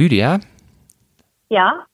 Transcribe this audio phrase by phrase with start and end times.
[0.00, 0.38] Lydia?
[1.50, 1.84] Ja?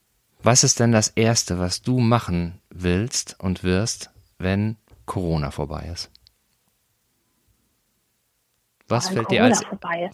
[0.41, 6.09] Was ist denn das Erste, was du machen willst und wirst, wenn Corona vorbei ist?
[8.87, 9.61] Was, fällt dir, als,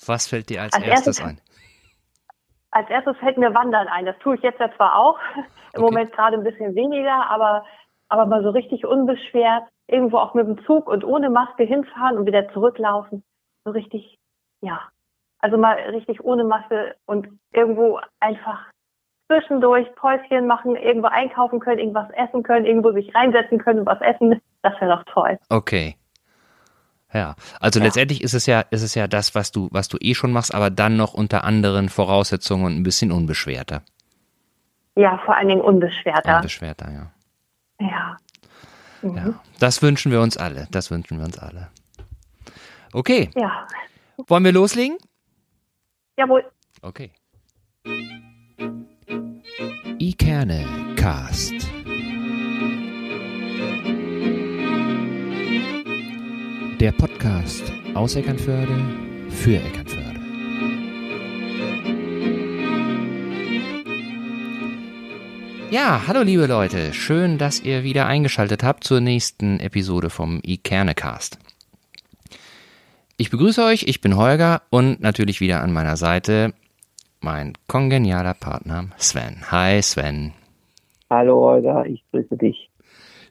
[0.07, 1.41] was fällt dir als, als erstes, erstes ein?
[2.71, 4.07] Als erstes fällt mir Wandern ein.
[4.07, 5.81] Das tue ich jetzt ja zwar auch, im okay.
[5.81, 7.63] Moment gerade ein bisschen weniger, aber,
[8.09, 12.25] aber mal so richtig unbeschwert, irgendwo auch mit dem Zug und ohne Maske hinfahren und
[12.25, 13.23] wieder zurücklaufen.
[13.63, 14.17] So richtig,
[14.61, 14.81] ja.
[15.43, 18.59] Also mal richtig ohne Maske und irgendwo einfach
[19.27, 23.99] zwischendurch Päuschen machen, irgendwo einkaufen können, irgendwas essen können, irgendwo sich reinsetzen können und was
[23.99, 24.41] essen.
[24.61, 25.37] Das wäre doch toll.
[25.49, 25.97] Okay.
[27.13, 27.85] Ja, also ja.
[27.85, 30.55] letztendlich ist es ja, ist es ja das, was du, was du eh schon machst,
[30.55, 33.81] aber dann noch unter anderen Voraussetzungen und ein bisschen unbeschwerter.
[34.95, 36.37] Ja, vor allen Dingen unbeschwerter.
[36.37, 37.11] Unbeschwerter, ja.
[37.85, 38.17] Ja.
[39.01, 39.17] Mhm.
[39.17, 39.33] ja.
[39.59, 40.69] Das wünschen wir uns alle.
[40.71, 41.67] Das wünschen wir uns alle.
[42.93, 43.29] Okay.
[43.35, 43.67] Ja.
[44.27, 44.97] Wollen wir loslegen?
[46.15, 46.43] Jawohl.
[46.81, 47.11] Okay.
[49.99, 51.53] Ikerne Cast.
[56.79, 58.77] Der Podcast aus Eckernförde
[59.29, 60.19] für Eckernförde.
[65.71, 71.39] Ja, hallo liebe Leute, schön, dass ihr wieder eingeschaltet habt zur nächsten Episode vom iKernecast.
[73.15, 76.53] Ich begrüße euch, ich bin Holger und natürlich wieder an meiner Seite
[77.21, 79.51] mein kongenialer Partner Sven.
[79.51, 80.33] Hi Sven.
[81.11, 82.71] Hallo Holger, ich grüße dich.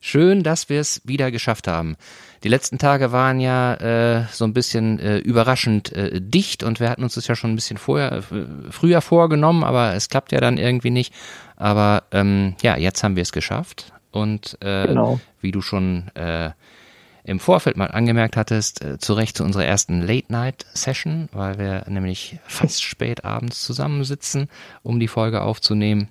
[0.00, 1.96] Schön, dass wir es wieder geschafft haben.
[2.44, 6.88] Die letzten Tage waren ja äh, so ein bisschen äh, überraschend äh, dicht und wir
[6.88, 8.22] hatten uns das ja schon ein bisschen vorher, äh,
[8.70, 11.12] früher vorgenommen, aber es klappt ja dann irgendwie nicht.
[11.56, 15.18] Aber ähm, ja, jetzt haben wir es geschafft und äh, genau.
[15.40, 16.50] wie du schon äh,
[17.24, 22.38] im Vorfeld mal angemerkt hattest, äh, zu Recht zu unserer ersten Late-Night-Session, weil wir nämlich
[22.46, 24.48] fast spät abends zusammensitzen,
[24.82, 26.08] um die Folge aufzunehmen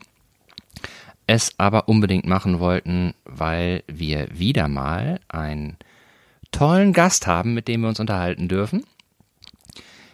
[1.32, 5.78] es aber unbedingt machen wollten, weil wir wieder mal einen
[6.52, 8.84] tollen Gast haben, mit dem wir uns unterhalten dürfen.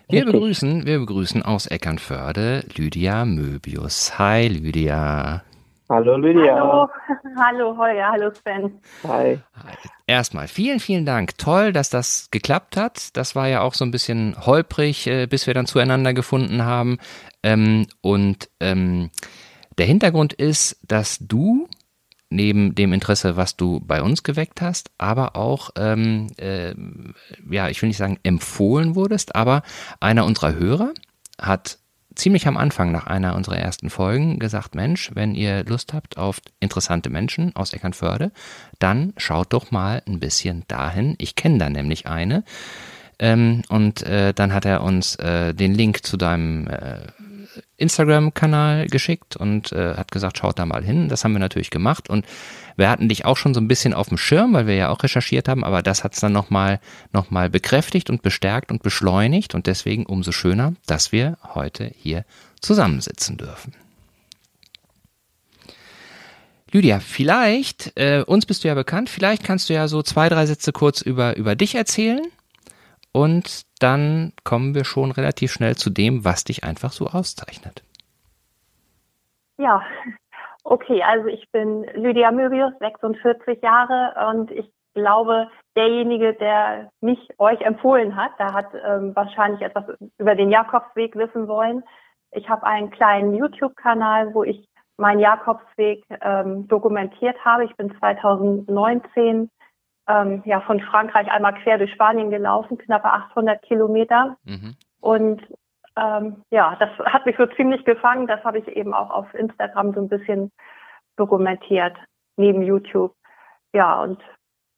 [0.09, 4.18] Wir begrüßen, wir begrüßen aus Eckernförde Lydia Möbius.
[4.19, 5.44] Hi Lydia.
[5.90, 6.56] Hallo Lydia.
[6.56, 6.90] Hallo,
[7.38, 8.81] hallo Holger, hallo Sven.
[9.08, 9.40] Hi.
[10.06, 11.38] Erstmal vielen, vielen Dank.
[11.38, 13.16] Toll, dass das geklappt hat.
[13.16, 16.98] Das war ja auch so ein bisschen holprig, äh, bis wir dann zueinander gefunden haben.
[17.42, 19.12] Ähm, und ähm,
[19.78, 21.70] der Hintergrund ist, dass du
[22.30, 26.74] neben dem Interesse, was du bei uns geweckt hast, aber auch, ähm, äh,
[27.50, 29.62] ja, ich will nicht sagen empfohlen wurdest, aber
[30.02, 30.94] einer unserer Hörer
[31.40, 31.80] hat
[32.18, 36.42] ziemlich am Anfang nach einer unserer ersten Folgen gesagt, Mensch, wenn ihr Lust habt auf
[36.60, 38.32] interessante Menschen aus Eckernförde,
[38.80, 41.16] dann schaut doch mal ein bisschen dahin.
[41.20, 42.44] Ich kenne da nämlich eine.
[43.20, 47.00] Ähm, und äh, dann hat er uns äh, den Link zu deinem äh,
[47.78, 51.09] Instagram-Kanal geschickt und äh, hat gesagt, schaut da mal hin.
[51.09, 52.09] Das haben wir natürlich gemacht.
[52.09, 52.25] Und
[52.75, 55.03] wir hatten dich auch schon so ein bisschen auf dem Schirm, weil wir ja auch
[55.03, 56.79] recherchiert haben, aber das hat es dann nochmal
[57.13, 59.56] noch mal bekräftigt und bestärkt und beschleunigt.
[59.56, 62.25] Und deswegen umso schöner, dass wir heute hier
[62.62, 63.74] zusammensitzen dürfen.
[66.72, 70.45] Lydia, vielleicht, äh, uns bist du ja bekannt, vielleicht kannst du ja so zwei, drei
[70.45, 72.22] Sätze kurz über, über dich erzählen
[73.12, 77.84] und dann kommen wir schon relativ schnell zu dem, was dich einfach so auszeichnet.
[79.57, 79.84] Ja,
[80.63, 87.62] okay, also ich bin Lydia Möbius, 46 Jahre und ich glaube, derjenige, der mich euch
[87.62, 89.85] empfohlen hat, der hat ähm, wahrscheinlich etwas
[90.18, 91.84] über den Jakobsweg wissen wollen.
[92.31, 97.66] Ich habe einen kleinen YouTube-Kanal, wo ich meinen Jakobsweg ähm, dokumentiert habe.
[97.66, 99.50] Ich bin 2019
[100.07, 104.38] ähm, ja, von Frankreich einmal quer durch Spanien gelaufen, knappe 800 Kilometer.
[104.44, 104.75] Mhm.
[105.01, 105.41] Und
[105.97, 108.28] ähm, ja, das hat mich so ziemlich gefangen.
[108.28, 110.51] Das habe ich eben auch auf Instagram so ein bisschen
[111.18, 111.97] dokumentiert,
[112.38, 113.13] neben YouTube.
[113.73, 114.22] Ja, und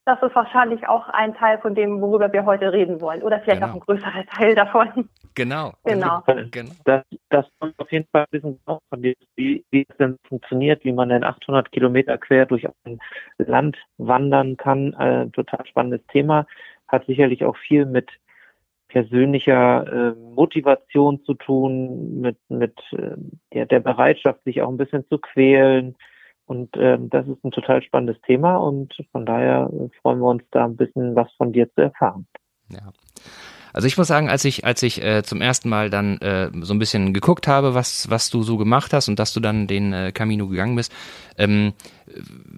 [0.05, 3.21] das ist wahrscheinlich auch ein Teil von dem, worüber wir heute reden wollen.
[3.21, 3.71] Oder vielleicht genau.
[3.71, 5.09] auch ein größerer Teil davon.
[5.35, 5.73] Genau.
[5.83, 6.23] Genau.
[6.51, 6.71] genau.
[6.85, 10.83] Das, das kommt auf jeden Fall wissen auch von dir, wie, wie es denn funktioniert,
[10.83, 12.99] wie man denn 800 Kilometer quer durch ein
[13.37, 14.93] Land wandern kann.
[14.93, 16.45] Äh, total spannendes Thema.
[16.87, 18.09] Hat sicherlich auch viel mit
[18.89, 23.15] persönlicher äh, Motivation zu tun, mit, mit äh,
[23.53, 25.95] der, der Bereitschaft, sich auch ein bisschen zu quälen,
[26.49, 29.69] und ähm, das ist ein total spannendes Thema und von daher
[30.01, 32.25] freuen wir uns da ein bisschen was von dir zu erfahren.
[32.69, 32.91] Ja.
[33.71, 36.73] Also ich muss sagen, als ich, als ich äh, zum ersten Mal dann äh, so
[36.73, 39.93] ein bisschen geguckt habe, was, was du so gemacht hast und dass du dann den
[39.93, 40.91] äh, Camino gegangen bist,
[41.37, 41.73] ähm,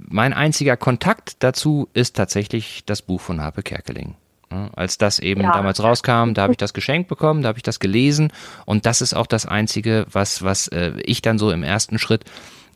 [0.08, 4.16] mein einziger Kontakt dazu ist tatsächlich das Buch von Harpe Kerkeling.
[4.50, 4.70] Ne?
[4.74, 5.52] Als das eben ja.
[5.52, 8.32] damals rauskam, da habe ich das geschenkt bekommen, da habe ich das gelesen
[8.66, 12.24] und das ist auch das Einzige, was, was äh, ich dann so im ersten Schritt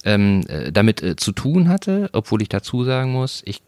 [0.03, 3.61] ähm, äh, damit äh, zu tun hatte, obwohl ich dazu sagen muss, ich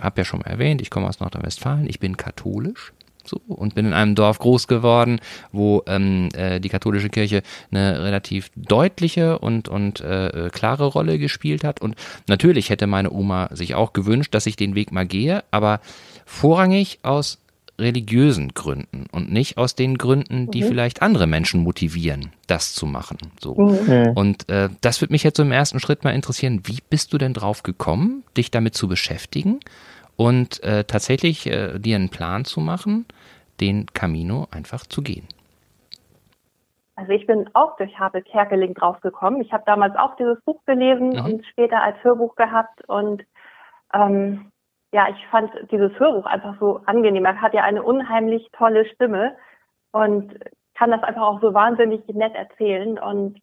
[0.00, 2.92] habe ja schon mal erwähnt, ich komme aus Nordrhein-Westfalen, ich bin katholisch
[3.28, 5.20] so und bin in einem Dorf groß geworden,
[5.52, 11.18] wo ähm, äh, die katholische Kirche eine relativ deutliche und und äh, äh, klare Rolle
[11.18, 11.80] gespielt hat.
[11.80, 11.94] Und
[12.26, 15.80] natürlich hätte meine Oma sich auch gewünscht, dass ich den Weg mal gehe, aber
[16.24, 17.38] vorrangig aus
[17.78, 20.68] religiösen Gründen und nicht aus den Gründen, die mhm.
[20.68, 23.18] vielleicht andere Menschen motivieren, das zu machen.
[23.40, 23.54] So.
[23.54, 24.12] Mhm.
[24.14, 26.62] Und äh, das würde mich jetzt so im ersten Schritt mal interessieren.
[26.64, 29.60] Wie bist du denn drauf gekommen, dich damit zu beschäftigen
[30.16, 33.06] und äh, tatsächlich äh, dir einen Plan zu machen,
[33.60, 35.26] den Camino einfach zu gehen?
[36.96, 39.40] Also ich bin auch durch Habe Kerkeling draufgekommen.
[39.40, 41.24] Ich habe damals auch dieses Buch gelesen mhm.
[41.24, 43.22] und später als Hörbuch gehabt und
[43.94, 44.50] ähm,
[44.92, 47.24] ja, ich fand dieses Hörbuch einfach so angenehm.
[47.24, 49.36] Er hat ja eine unheimlich tolle Stimme
[49.92, 50.34] und
[50.74, 52.98] kann das einfach auch so wahnsinnig nett erzählen.
[52.98, 53.38] Und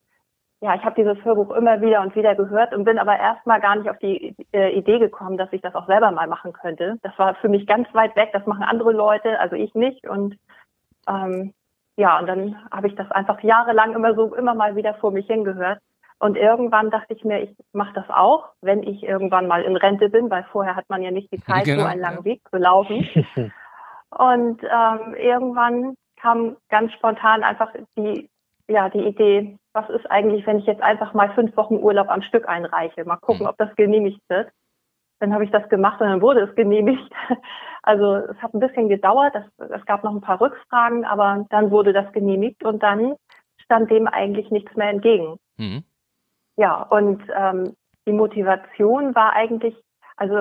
[0.62, 3.76] ja, ich habe dieses Hörbuch immer wieder und wieder gehört und bin aber erstmal gar
[3.76, 6.98] nicht auf die äh, Idee gekommen, dass ich das auch selber mal machen könnte.
[7.04, 8.30] Das war für mich ganz weit weg.
[8.34, 10.08] Das machen andere Leute, also ich nicht.
[10.08, 10.38] Und
[11.08, 11.54] ähm,
[11.98, 15.28] ja, und dann habe ich das einfach jahrelang immer so immer mal wieder vor mich
[15.28, 15.80] hingehört.
[16.20, 20.10] Und irgendwann dachte ich mir, ich mache das auch, wenn ich irgendwann mal in Rente
[20.10, 22.26] bin, weil vorher hat man ja nicht die Zeit, genau, so einen langen ja.
[22.26, 23.08] Weg zu laufen.
[24.10, 28.30] Und ähm, irgendwann kam ganz spontan einfach die,
[28.68, 32.22] ja, die Idee, was ist eigentlich, wenn ich jetzt einfach mal fünf Wochen Urlaub am
[32.22, 33.04] Stück einreiche?
[33.04, 33.50] Mal gucken, mhm.
[33.50, 34.50] ob das genehmigt wird.
[35.20, 37.12] Dann habe ich das gemacht und dann wurde es genehmigt.
[37.88, 41.94] Also es hat ein bisschen gedauert, es gab noch ein paar Rückfragen, aber dann wurde
[41.94, 43.14] das genehmigt und dann
[43.60, 45.38] stand dem eigentlich nichts mehr entgegen.
[45.58, 45.84] Mhm.
[46.58, 47.76] Ja, und ähm,
[48.08, 49.76] die Motivation war eigentlich,
[50.16, 50.38] also,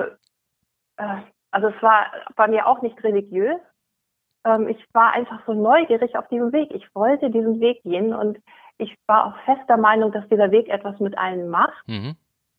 [0.97, 1.21] äh,
[1.51, 3.59] also es war bei mir auch nicht religiös.
[4.45, 6.71] Ähm, ich war einfach so neugierig auf diesem Weg.
[6.73, 8.39] Ich wollte diesen Weg gehen und
[8.77, 11.87] ich war auch fester Meinung, dass dieser Weg etwas mit einem macht.
[11.87, 12.15] Mhm.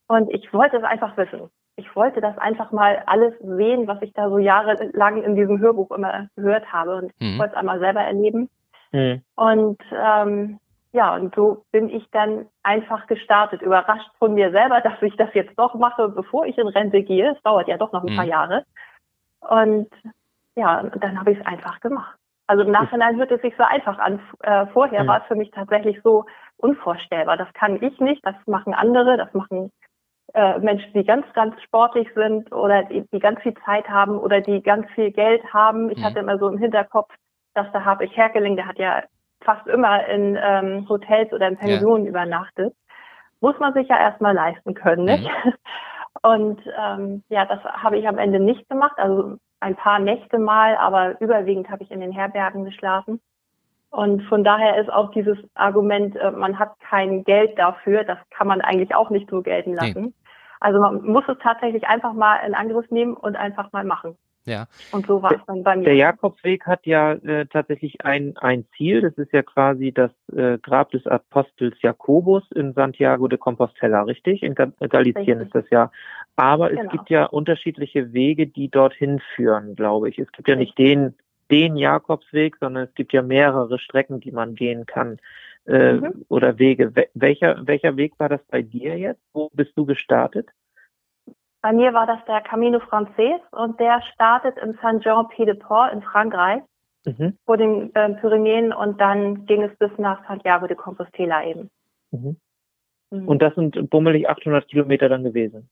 [0.09, 1.51] Und ich wollte es einfach wissen.
[1.77, 5.91] Ich wollte das einfach mal alles sehen, was ich da so jahrelang in diesem Hörbuch
[5.91, 6.97] immer gehört habe.
[6.97, 7.29] Und mhm.
[7.29, 8.49] ich wollte es einmal selber erleben.
[8.93, 9.23] Mhm.
[9.35, 10.59] Und ähm,
[10.97, 15.29] ja, und so bin ich dann einfach gestartet, überrascht von mir selber, dass ich das
[15.35, 17.33] jetzt doch mache, bevor ich in Rente gehe.
[17.33, 18.17] Es dauert ja doch noch ein mhm.
[18.17, 18.65] paar Jahre.
[19.41, 19.89] Und
[20.57, 22.19] ja, dann habe ich es einfach gemacht.
[22.47, 24.21] Also im Nachhinein hört es sich so einfach an.
[24.41, 25.09] Äh, vorher mhm.
[25.09, 26.25] war es für mich tatsächlich so
[26.57, 27.37] unvorstellbar.
[27.37, 29.71] Das kann ich nicht, das machen andere, das machen
[30.33, 34.41] äh, Menschen, die ganz, ganz sportlich sind oder die, die, ganz viel Zeit haben oder
[34.41, 35.91] die ganz viel Geld haben.
[35.91, 36.05] Ich mhm.
[36.05, 37.13] hatte immer so im Hinterkopf,
[37.53, 39.03] dass da habe ich Herkeling, der hat ja
[39.47, 42.11] fast immer in ähm, Hotels oder in Pensionen ja.
[42.11, 42.75] übernachtet.
[43.41, 45.25] Muss man sich ja erstmal leisten können, nicht?
[45.25, 45.53] Mhm.
[46.23, 48.99] Und ähm, ja, das habe ich am Ende nicht gemacht.
[48.99, 53.21] Also ein paar Nächte mal, aber überwiegend habe ich in den Herbergen geschlafen.
[53.91, 58.47] Und von daher ist auch dieses Argument, äh, man hat kein Geld dafür, das kann
[58.47, 60.05] man eigentlich auch nicht so gelten lassen.
[60.07, 60.13] Nee.
[60.61, 64.17] Also man muss es tatsächlich einfach mal in Angriff nehmen und einfach mal machen.
[64.47, 64.69] Ja.
[64.93, 65.85] Und so war es dann bei mir.
[65.85, 69.03] Der Jakobsweg hat ja äh, tatsächlich ein, ein Ziel.
[69.03, 74.45] Das ist ja quasi das äh, Grab des Apostels Jakobus in Santiago de Compostela, richtig?
[74.45, 75.91] In Galicien ist das ja.
[76.37, 76.83] Aber genau.
[76.83, 80.19] es gibt ja unterschiedliche Wege, die dorthin führen, glaube ich.
[80.19, 81.15] Es gibt ja nicht den,
[81.51, 85.19] den Jakobsweg, sondern es gibt ja mehrere Strecken, die man gehen kann.
[85.67, 86.25] Äh, mhm.
[86.29, 86.93] Oder Wege.
[87.15, 89.21] Welcher, welcher Weg war das bei dir jetzt?
[89.33, 90.51] Wo bist du gestartet?
[91.67, 96.63] Bei mir war das der Camino Frances und der startet in Saint-Jean-Pied-de-Port in Frankreich
[97.05, 97.37] mhm.
[97.45, 101.69] vor den äh, Pyrenäen und dann ging es bis nach Santiago de Compostela eben.
[102.13, 102.37] Mhm.
[103.11, 103.27] Mhm.
[103.27, 105.69] Und das sind bummelig 800 Kilometer dann gewesen?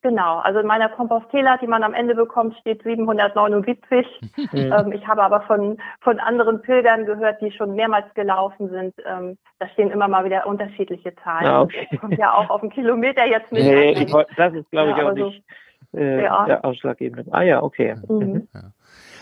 [0.00, 4.06] Genau, also in meiner Compostela, die man am Ende bekommt, steht 779.
[4.36, 4.48] Mhm.
[4.52, 8.94] Ähm, ich habe aber von, von anderen Pilgern gehört, die schon mehrmals gelaufen sind.
[9.04, 11.46] Ähm, da stehen immer mal wieder unterschiedliche Zahlen.
[11.46, 11.88] Ja, okay.
[11.90, 13.64] Das kommt ja auch auf den Kilometer jetzt nicht.
[13.64, 15.42] Nee, ich, das ist, glaube ich, ja, auch nicht
[15.92, 16.44] so, äh, ja.
[16.46, 17.32] der ausschlaggebende.
[17.32, 17.96] Ah ja, okay.
[18.08, 18.16] Mhm.
[18.18, 18.48] Mhm.
[18.54, 18.60] Ja.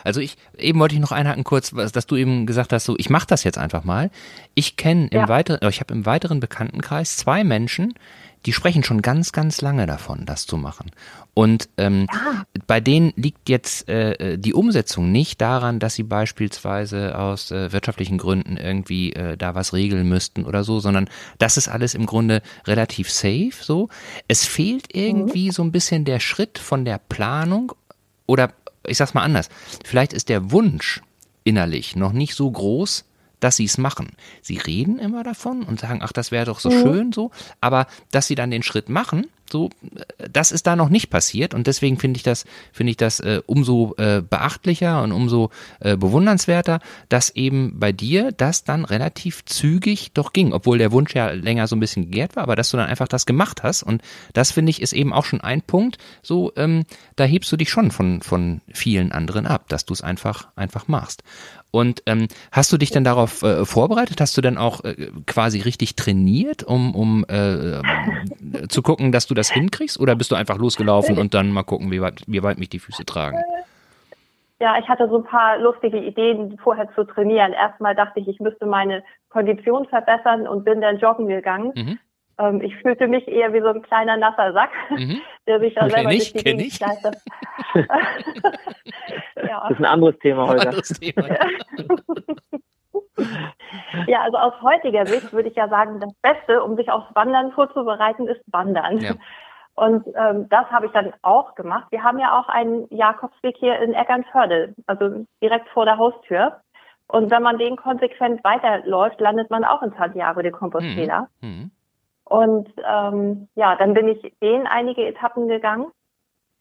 [0.05, 3.11] Also ich, eben wollte ich noch einhaken kurz, dass du eben gesagt hast, so ich
[3.11, 4.11] mache das jetzt einfach mal.
[4.55, 5.29] Ich kenne im ja.
[5.29, 7.95] weiteren, ich habe im weiteren Bekanntenkreis zwei Menschen,
[8.47, 10.93] die sprechen schon ganz, ganz lange davon, das zu machen.
[11.35, 12.45] Und ähm, ja.
[12.67, 17.73] bei denen liegt jetzt äh, äh, die Umsetzung nicht daran, dass sie beispielsweise aus äh,
[17.73, 22.07] wirtschaftlichen Gründen irgendwie äh, da was regeln müssten oder so, sondern das ist alles im
[22.07, 23.89] Grunde relativ safe so.
[24.29, 25.53] Es fehlt irgendwie mhm.
[25.53, 27.73] so ein bisschen der Schritt von der Planung
[28.27, 28.53] oder
[28.87, 29.49] ich sag's mal anders,
[29.85, 31.03] vielleicht ist der Wunsch
[31.45, 33.05] innerlich noch nicht so groß,
[33.41, 34.09] dass sie es machen.
[34.43, 36.83] Sie reden immer davon und sagen, ach, das wäre doch so mhm.
[36.83, 39.71] schön so, aber dass sie dann den Schritt machen, So,
[40.31, 43.41] das ist da noch nicht passiert und deswegen finde ich das, finde ich das äh,
[43.47, 45.51] umso äh, beachtlicher und umso
[45.81, 51.15] äh, bewundernswerter, dass eben bei dir das dann relativ zügig doch ging, obwohl der Wunsch
[51.15, 53.83] ja länger so ein bisschen gegärt war, aber dass du dann einfach das gemacht hast
[53.83, 55.99] und das finde ich ist eben auch schon ein Punkt.
[56.23, 56.85] So, ähm,
[57.17, 60.89] da hebst du dich schon von von vielen anderen ab, dass du es einfach einfach
[60.89, 61.23] machst.
[61.77, 64.21] Und ähm, hast du dich denn darauf äh, vorbereitet?
[64.23, 67.83] Hast du denn auch äh, quasi richtig trainiert, um, um äh,
[68.69, 70.01] zu gucken, dass du das hinkriegst?
[70.01, 72.79] Oder bist du einfach losgelaufen und dann mal gucken, wie weit, wie weit mich die
[72.79, 73.39] Füße tragen?
[74.59, 77.53] Ja, ich hatte so ein paar lustige Ideen, vorher zu trainieren.
[77.53, 81.73] Erstmal dachte ich, ich müsste meine Kondition verbessern und bin dann joggen gegangen.
[81.77, 81.99] Mhm.
[82.39, 85.21] Ähm, ich fühlte mich eher wie so ein kleiner nasser Sack, mhm.
[85.47, 87.05] der sich da selber ich, durch die Gegend schleift.
[87.75, 89.61] ja.
[89.61, 90.69] Das ist ein anderes Thema heute.
[90.69, 91.29] Anderes Thema.
[94.07, 97.53] Ja, also aus heutiger Sicht würde ich ja sagen, das Beste, um sich aufs Wandern
[97.53, 98.99] vorzubereiten, ist Wandern.
[98.99, 99.13] Ja.
[99.75, 101.87] Und ähm, das habe ich dann auch gemacht.
[101.91, 106.61] Wir haben ja auch einen Jakobsweg hier in Eckernförde, also direkt vor der Haustür.
[107.09, 111.29] Und wenn man den konsequent weiterläuft, landet man auch in Santiago de Compostela.
[111.41, 111.49] Mhm.
[111.49, 111.71] mhm.
[112.29, 115.93] Und ähm, ja, dann bin ich den einige Etappen gegangen.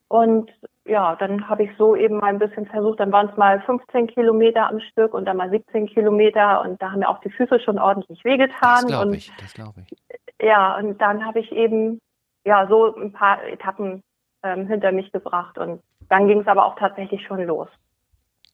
[0.08, 0.52] Und
[0.86, 4.08] ja, dann habe ich so eben mal ein bisschen versucht, dann waren es mal 15
[4.08, 7.60] Kilometer am Stück und dann mal 17 Kilometer und da haben mir auch die Füße
[7.60, 8.82] schon ordentlich wehgetan.
[8.82, 9.98] Das glaube ich, das glaube ich.
[10.42, 12.00] Ja, und dann habe ich eben
[12.46, 14.04] ja so ein paar Etappen
[14.44, 17.68] ähm, hinter mich gebracht und dann ging es aber auch tatsächlich schon los.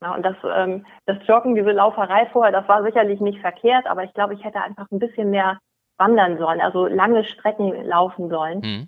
[0.01, 4.03] Ja, und das, ähm, das Joggen, diese Lauferei vorher, das war sicherlich nicht verkehrt, aber
[4.03, 5.59] ich glaube, ich hätte einfach ein bisschen mehr
[5.97, 8.59] wandern sollen, also lange Strecken laufen sollen.
[8.59, 8.87] Mhm.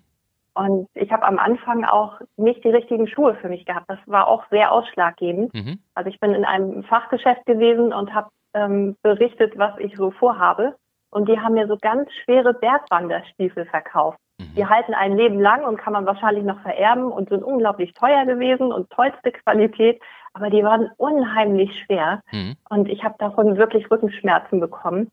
[0.56, 3.90] Und ich habe am Anfang auch nicht die richtigen Schuhe für mich gehabt.
[3.90, 5.54] Das war auch sehr ausschlaggebend.
[5.54, 5.80] Mhm.
[5.96, 10.76] Also ich bin in einem Fachgeschäft gewesen und habe ähm, berichtet, was ich so vorhabe.
[11.10, 14.20] Und die haben mir so ganz schwere Bergwanderstiefel verkauft.
[14.38, 14.56] Mhm.
[14.56, 18.26] Die halten ein Leben lang und kann man wahrscheinlich noch vererben und sind unglaublich teuer
[18.26, 20.02] gewesen und tollste Qualität.
[20.34, 22.22] Aber die waren unheimlich schwer.
[22.32, 22.56] Mhm.
[22.70, 25.12] Und ich habe davon wirklich Rückenschmerzen bekommen.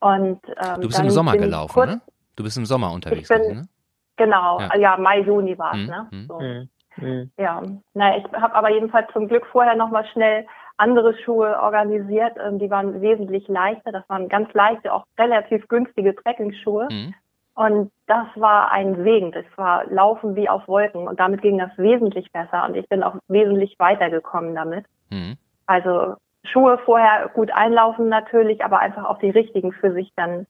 [0.00, 2.00] Und, ähm, du bist im Sommer gelaufen, ne?
[2.36, 3.68] Du bist im Sommer unterwegs, bin, gewesen, ne?
[4.16, 5.86] Genau, ja, ja Mai, Juni war es, mhm.
[5.86, 6.08] ne?
[6.28, 6.40] So.
[6.40, 6.68] Mhm.
[6.96, 7.30] mhm.
[7.38, 7.62] Ja,
[7.94, 10.46] na, ich habe aber jedenfalls zum Glück vorher nochmal schnell
[10.76, 12.36] andere Schuhe organisiert.
[12.42, 13.92] Ähm, die waren wesentlich leichter.
[13.92, 16.88] Das waren ganz leichte, auch relativ günstige Trekking-Schuhe.
[16.90, 17.14] Mhm.
[17.54, 19.32] Und das war ein Segen.
[19.32, 21.08] Das war Laufen wie auf Wolken.
[21.08, 22.66] Und damit ging das wesentlich besser.
[22.66, 24.84] Und ich bin auch wesentlich weitergekommen damit.
[25.10, 25.38] Mhm.
[25.66, 30.46] Also Schuhe vorher gut einlaufen natürlich, aber einfach auch die richtigen für sich dann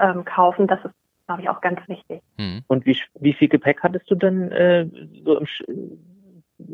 [0.00, 0.66] ähm, kaufen.
[0.66, 0.94] Das ist,
[1.30, 2.22] glaube ich, auch ganz wichtig.
[2.38, 2.62] Hm.
[2.66, 4.86] Und wie, wie viel Gepäck hattest du denn äh,
[5.24, 5.46] so im,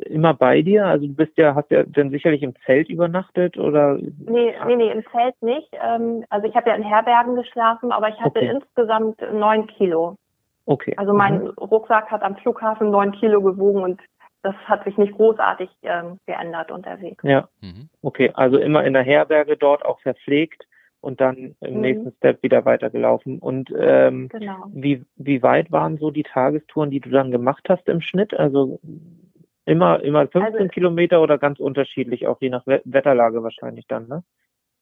[0.06, 0.86] immer bei dir?
[0.86, 3.98] Also du bist ja, hast ja dann sicherlich im Zelt übernachtet oder?
[3.98, 5.68] Nee, nee, nee, im Zelt nicht.
[5.72, 8.54] Ähm, also ich habe ja in Herbergen geschlafen, aber ich hatte okay.
[8.54, 10.16] insgesamt neun Kilo.
[10.64, 10.94] Okay.
[10.96, 11.50] Also mein mhm.
[11.60, 14.00] Rucksack hat am Flughafen neun Kilo gewogen und
[14.42, 17.22] das hat sich nicht großartig ähm, geändert unterwegs.
[17.22, 17.48] Ja.
[17.60, 17.90] Mhm.
[18.00, 20.66] Okay, also immer in der Herberge dort auch verpflegt
[21.00, 21.80] und dann im mhm.
[21.80, 23.38] nächsten Step wieder weitergelaufen.
[23.38, 24.64] Und ähm, genau.
[24.72, 28.34] wie, wie weit waren so die Tagestouren, die du dann gemacht hast im Schnitt?
[28.34, 28.80] Also
[29.64, 34.22] immer, immer 15 also, Kilometer oder ganz unterschiedlich, auch je nach Wetterlage wahrscheinlich dann, ne?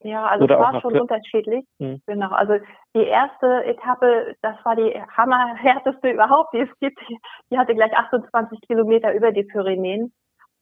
[0.04, 1.64] Ja, also Oder es war schon unterschiedlich.
[1.80, 2.02] Hm.
[2.06, 2.28] Genau.
[2.28, 2.58] Also
[2.94, 7.00] die erste Etappe, das war die hammerhärteste überhaupt, die es gibt.
[7.50, 10.12] Die hatte gleich 28 Kilometer über die Pyrenäen.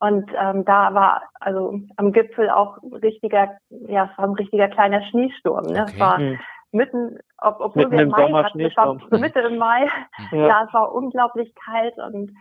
[0.03, 5.03] Und ähm, da war also am Gipfel auch richtiger, ja, es war ein richtiger kleiner
[5.05, 5.67] Schneesturm.
[5.67, 5.83] Ne?
[5.83, 5.93] Okay.
[5.95, 6.39] Es war hm.
[6.73, 9.89] mitten, ob, obwohl mitten wir im Mai Sommer hatten, es war Mitte im Mai.
[10.33, 10.47] Ja.
[10.47, 12.33] ja, es war unglaublich kalt und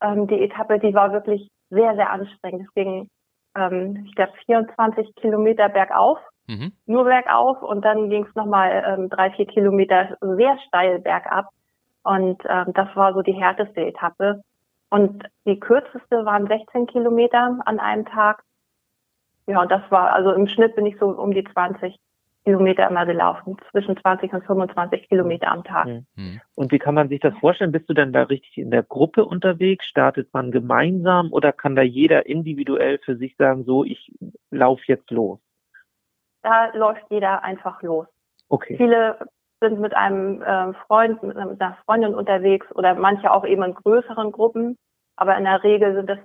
[0.00, 2.66] ähm, die Etappe, die war wirklich sehr, sehr anstrengend.
[2.66, 3.08] Es ging,
[3.56, 6.72] ähm, ich glaube, 24 Kilometer bergauf Mhm.
[6.86, 11.46] Nur bergauf und dann ging es nochmal ähm, drei, vier Kilometer sehr steil bergab.
[12.04, 14.42] Und ähm, das war so die härteste Etappe.
[14.90, 18.42] Und die kürzeste waren 16 Kilometer an einem Tag.
[19.46, 21.96] Ja, und das war, also im Schnitt bin ich so um die 20
[22.44, 25.86] Kilometer immer gelaufen, zwischen 20 und 25 Kilometer am Tag.
[25.86, 26.06] Mhm.
[26.14, 26.40] mhm.
[26.54, 27.72] Und wie kann man sich das vorstellen?
[27.72, 29.86] Bist du denn da richtig in der Gruppe unterwegs?
[29.86, 34.12] Startet man gemeinsam oder kann da jeder individuell für sich sagen, so, ich
[34.50, 35.40] laufe jetzt los?
[36.46, 38.06] da läuft jeder einfach los.
[38.48, 38.76] Okay.
[38.76, 39.18] Viele
[39.60, 44.32] sind mit einem äh, Freund, mit einer Freundin unterwegs oder manche auch eben in größeren
[44.32, 44.76] Gruppen,
[45.16, 46.18] aber in der Regel sind das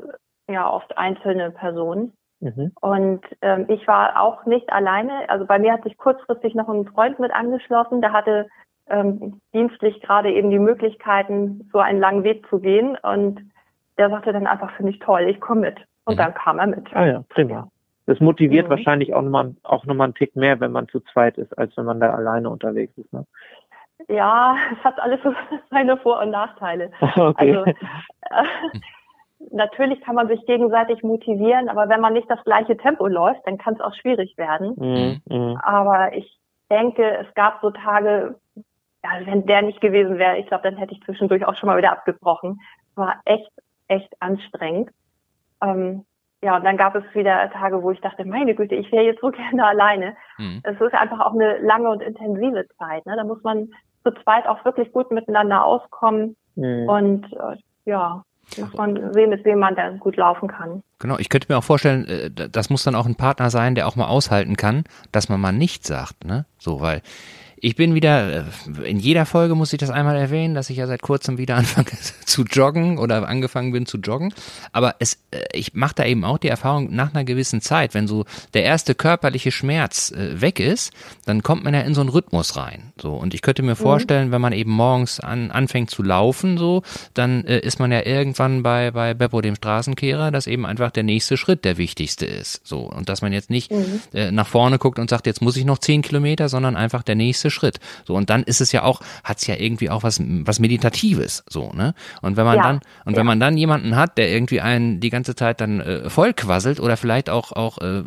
[0.49, 2.13] ja oft einzelne Personen.
[2.41, 2.71] Mhm.
[2.81, 5.29] Und ähm, ich war auch nicht alleine.
[5.29, 8.47] Also bei mir hat sich kurzfristig noch ein Freund mit angeschlossen, der hatte
[8.89, 12.97] ähm, dienstlich gerade eben die Möglichkeiten, so einen langen Weg zu gehen.
[13.01, 13.39] Und
[13.97, 15.79] der sagte dann einfach, finde ich toll, ich komme mit.
[16.05, 16.17] Und mhm.
[16.17, 16.93] dann kam er mit.
[16.95, 17.69] Ah ja, prima.
[18.07, 18.71] Das motiviert mhm.
[18.71, 21.85] wahrscheinlich auch nochmal, auch nochmal einen Tick mehr, wenn man zu zweit ist, als wenn
[21.85, 23.11] man da alleine unterwegs ist.
[23.13, 23.25] Ne?
[24.09, 25.33] ja, es hat alles so
[25.69, 26.91] seine Vor- und Nachteile.
[27.15, 27.55] Okay.
[27.55, 28.79] Also, äh,
[29.51, 33.57] natürlich kann man sich gegenseitig motivieren, aber wenn man nicht das gleiche Tempo läuft, dann
[33.57, 34.75] kann es auch schwierig werden.
[34.77, 35.21] Mhm.
[35.29, 35.57] Mhm.
[35.61, 36.37] Aber ich
[36.69, 38.35] denke, es gab so Tage,
[39.03, 41.77] ja, wenn der nicht gewesen wäre, ich glaube, dann hätte ich zwischendurch auch schon mal
[41.77, 42.61] wieder abgebrochen.
[42.95, 43.51] War echt,
[43.87, 44.91] echt anstrengend.
[45.61, 46.05] Ähm,
[46.43, 49.21] ja, und dann gab es wieder Tage, wo ich dachte, meine Güte, ich wäre jetzt
[49.21, 50.15] so gerne alleine.
[50.37, 50.61] Mhm.
[50.63, 53.05] Es ist einfach auch eine lange und intensive Zeit.
[53.05, 53.15] Ne?
[53.15, 53.69] Da muss man
[54.03, 56.89] zu zweit auch wirklich gut miteinander auskommen Mhm.
[56.89, 57.55] und äh,
[57.85, 58.23] ja,
[58.57, 60.83] muss man sehen, mit wem man dann gut laufen kann.
[60.99, 63.87] Genau, ich könnte mir auch vorstellen, äh, das muss dann auch ein Partner sein, der
[63.87, 64.83] auch mal aushalten kann,
[65.13, 66.45] dass man mal nichts sagt, ne?
[66.57, 67.01] So, weil
[67.63, 70.87] ich bin wieder, äh, in jeder Folge muss ich das einmal erwähnen, dass ich ja
[70.87, 71.91] seit kurzem wieder anfange
[72.25, 74.33] zu joggen oder angefangen bin zu joggen.
[74.71, 78.07] Aber es, äh, ich mache da eben auch die Erfahrung, nach einer gewissen Zeit, wenn
[78.07, 78.25] so
[78.55, 80.91] der erste körperliche Schmerz äh, weg ist,
[81.25, 82.93] dann kommt man ja in so einen Rhythmus rein.
[82.99, 86.81] So, und ich könnte mir vorstellen, wenn man eben morgens an, anfängt zu laufen, so,
[87.13, 91.03] dann äh, ist man ja irgendwann bei, bei Beppo, dem Straßenkehrer, dass eben einfach der
[91.03, 92.65] nächste Schritt der wichtigste ist.
[92.65, 93.71] So, und dass man jetzt nicht
[94.13, 97.15] äh, nach vorne guckt und sagt, jetzt muss ich noch zehn Kilometer, sondern einfach der
[97.15, 97.79] nächste Schritt.
[98.05, 101.71] So, und dann ist es ja auch, hat's ja irgendwie auch was, was Meditatives, so,
[101.73, 101.93] ne?
[102.21, 103.19] Und wenn man Ja, dann, und ja.
[103.19, 106.97] wenn man dann jemanden hat, der irgendwie einen die ganze Zeit dann äh, vollquasselt oder
[106.97, 108.03] vielleicht auch, auch äh, äh,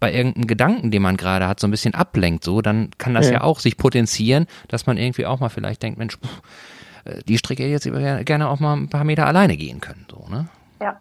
[0.00, 3.26] bei irgendeinem Gedanken, den man gerade hat, so ein bisschen ablenkt, so, dann kann das
[3.26, 3.34] ja.
[3.34, 3.40] Ja.
[3.42, 6.42] auch sich potenzieren, dass man irgendwie auch mal vielleicht denkt, Mensch, pff,
[7.04, 10.48] äh, die Strecke jetzt gerne auch mal ein paar Meter alleine gehen können, so, ne?
[10.80, 11.00] Ja,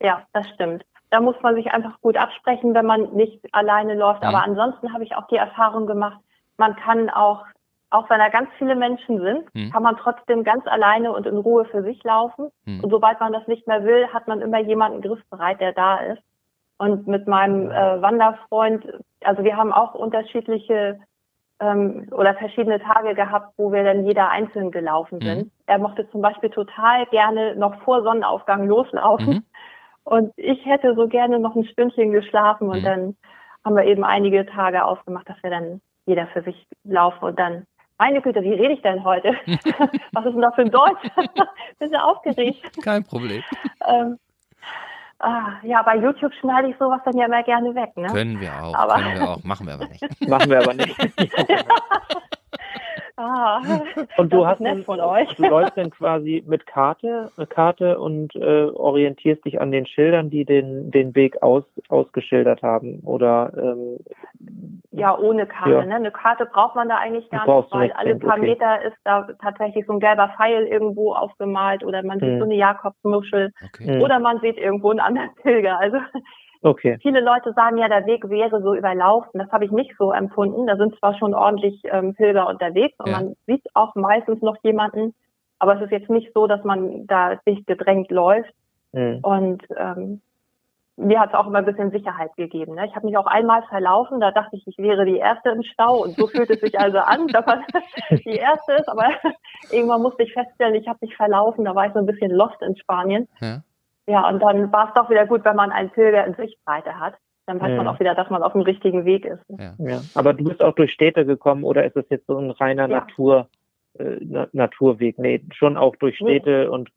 [0.00, 0.84] ja, das stimmt.
[1.10, 4.22] Da muss man sich einfach gut absprechen, wenn man nicht alleine läuft.
[4.22, 4.28] Mhm.
[4.28, 6.20] Aber ansonsten habe ich auch die Erfahrung gemacht,
[6.60, 7.44] man kann auch,
[7.90, 9.72] auch wenn da ganz viele Menschen sind, Mhm.
[9.72, 12.50] kann man trotzdem ganz alleine und in Ruhe für sich laufen.
[12.66, 12.80] Mhm.
[12.84, 16.22] Und sobald man das nicht mehr will, hat man immer jemanden griffbereit, der da ist.
[16.78, 18.86] Und mit meinem äh, Wanderfreund,
[19.24, 21.00] also wir haben auch unterschiedliche
[21.60, 25.24] ähm, oder verschiedene Tage gehabt, wo wir dann jeder einzeln gelaufen Mhm.
[25.26, 25.52] sind.
[25.66, 29.34] Er mochte zum Beispiel total gerne noch vor Sonnenaufgang loslaufen.
[29.34, 29.44] Mhm.
[30.04, 32.84] Und ich hätte so gerne noch ein Stündchen geschlafen und Mhm.
[32.84, 33.16] dann
[33.64, 37.66] haben wir eben einige Tage ausgemacht, dass wir dann jeder für sich laufen und dann,
[37.98, 39.28] meine Güte, wie rede ich denn heute?
[40.12, 41.08] Was ist denn das für ein Deutsch?
[41.78, 42.82] Bin sehr aufgeregt.
[42.82, 43.42] Kein Problem.
[43.86, 44.18] Ähm,
[45.20, 48.08] ah, ja, bei YouTube schneide ich sowas dann ja immer gerne weg, ne?
[48.08, 50.28] Können wir auch, Aber- können wir auch, machen wir aber nicht.
[50.28, 50.96] Machen wir aber nicht.
[53.16, 53.60] Ah,
[54.16, 55.28] Und du das hast nett von euch.
[55.36, 60.30] Du läufst dann quasi mit Karte, äh, Karte und äh, orientierst dich an den Schildern,
[60.30, 63.00] die den, den Weg aus, ausgeschildert haben.
[63.00, 63.98] Oder ähm,
[64.90, 65.70] Ja, ohne Karte.
[65.72, 65.84] Ja.
[65.84, 65.96] Ne?
[65.96, 68.48] Eine Karte braucht man da eigentlich gar Brauchst nicht, weil nicht, alle paar okay.
[68.48, 72.38] Meter ist da tatsächlich so ein gelber Pfeil irgendwo aufgemalt oder man sieht Hm.
[72.38, 73.96] so eine Jakobsmuschel Okay.
[73.96, 74.02] Hm.
[74.02, 75.78] oder man sieht irgendwo einen anderen Pilger.
[75.78, 75.98] Also
[76.62, 76.98] okay.
[77.02, 79.38] viele Leute sagen ja, der Weg wäre so überlaufen.
[79.38, 80.66] Das habe ich nicht so empfunden.
[80.66, 83.20] Da sind zwar schon ordentlich ähm, Pilger unterwegs und Ja.
[83.20, 85.14] man sieht auch meistens noch jemanden,
[85.58, 88.52] aber es ist jetzt nicht so, dass man da dicht gedrängt läuft.
[88.92, 89.20] Hm.
[89.22, 90.20] Und ähm,
[91.00, 92.74] mir hat es auch immer ein bisschen Sicherheit gegeben.
[92.74, 92.86] Ne?
[92.86, 96.02] Ich habe mich auch einmal verlaufen, da dachte ich, ich wäre die Erste im Stau
[96.02, 97.64] und so fühlt es sich also an, dass man
[98.10, 98.88] die Erste ist.
[98.88, 99.08] Aber
[99.70, 102.60] irgendwann musste ich feststellen, ich habe mich verlaufen, da war ich so ein bisschen lost
[102.62, 103.28] in Spanien.
[103.40, 103.62] Ja.
[104.10, 107.14] Ja, und dann war es doch wieder gut, wenn man einen Pilger in Sichtweite hat.
[107.46, 107.92] Dann weiß man Ja.
[107.92, 109.42] auch wieder, dass man auf dem richtigen Weg ist.
[109.48, 109.72] Ja.
[109.78, 110.00] Ja.
[110.14, 113.00] Aber du bist auch durch Städte gekommen oder ist das jetzt so ein reiner Ja.
[113.00, 113.48] Natur,
[113.98, 115.18] äh, Na Naturweg?
[115.18, 116.40] Nee, schon auch durch Nee.
[116.40, 116.90] Städte und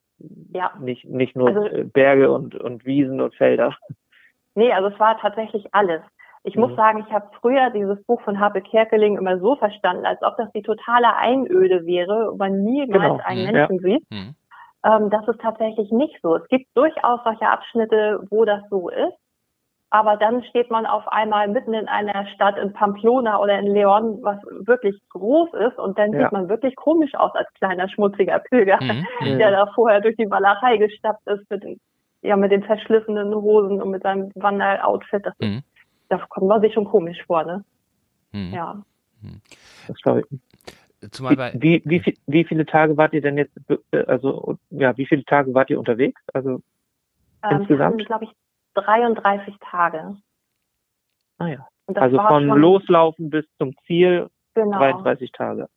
[0.54, 0.72] Ja.
[0.80, 3.76] nicht, nicht nur Also- äh, Berge und, und Wiesen und Felder.
[4.56, 6.02] Nee, also es war tatsächlich alles.
[6.44, 6.76] Ich muss Mhm.
[6.76, 10.52] sagen, ich habe früher dieses Buch von Harpe Kerkeling immer so verstanden, als ob das
[10.52, 13.20] die totale Einöde wäre und man niemals Genau.
[13.24, 13.52] einen Mhm.
[13.54, 14.04] Menschen sieht.
[14.86, 14.92] Hm.
[15.04, 16.36] Ähm, das ist tatsächlich nicht so.
[16.36, 19.14] Es gibt durchaus solche Abschnitte, wo das so ist.
[19.90, 24.18] Aber dann steht man auf einmal mitten in einer Stadt in Pamplona oder in Leon,
[24.24, 25.78] was wirklich groß ist.
[25.78, 26.24] Und dann Ja.
[26.24, 29.06] sieht man wirklich komisch aus als kleiner schmutziger Pilger, Hm.
[29.22, 29.38] Mhm.
[29.40, 31.80] der da vorher durch die Walachei gestappt ist mit den,
[32.24, 35.26] ja, mit den verschlissenen Hosen und mit seinem Wanderoutfit.
[35.26, 35.62] Das ist, Mhm.
[36.10, 37.64] Da kommt man sich schon komisch vor, ne?
[38.34, 38.52] Hm.
[38.54, 38.82] Ja.
[39.88, 40.26] Das glaub ich.
[41.12, 43.56] Zumal bei, Wie, wie, viel, wie viele Tage wart ihr denn jetzt,
[43.92, 46.22] äh, also ja, wie viele Tage wart ihr unterwegs?
[46.34, 46.62] Also,
[47.44, 48.06] Ähm, Insgesamt?
[48.06, 48.32] glaube ich,
[48.76, 50.18] 33 Tage.
[51.40, 51.68] naja.
[51.86, 54.78] Und das Also von Loslaufen bis zum Ziel genau.
[54.78, 55.68] 33 Tage.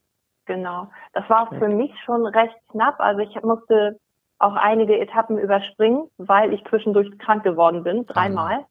[0.47, 0.89] Genau.
[1.13, 3.01] Das war für mich schon recht knapp.
[3.01, 3.99] Also ich musste
[4.39, 8.65] auch einige Etappen überspringen, weil ich zwischendurch krank geworden bin, dreimal.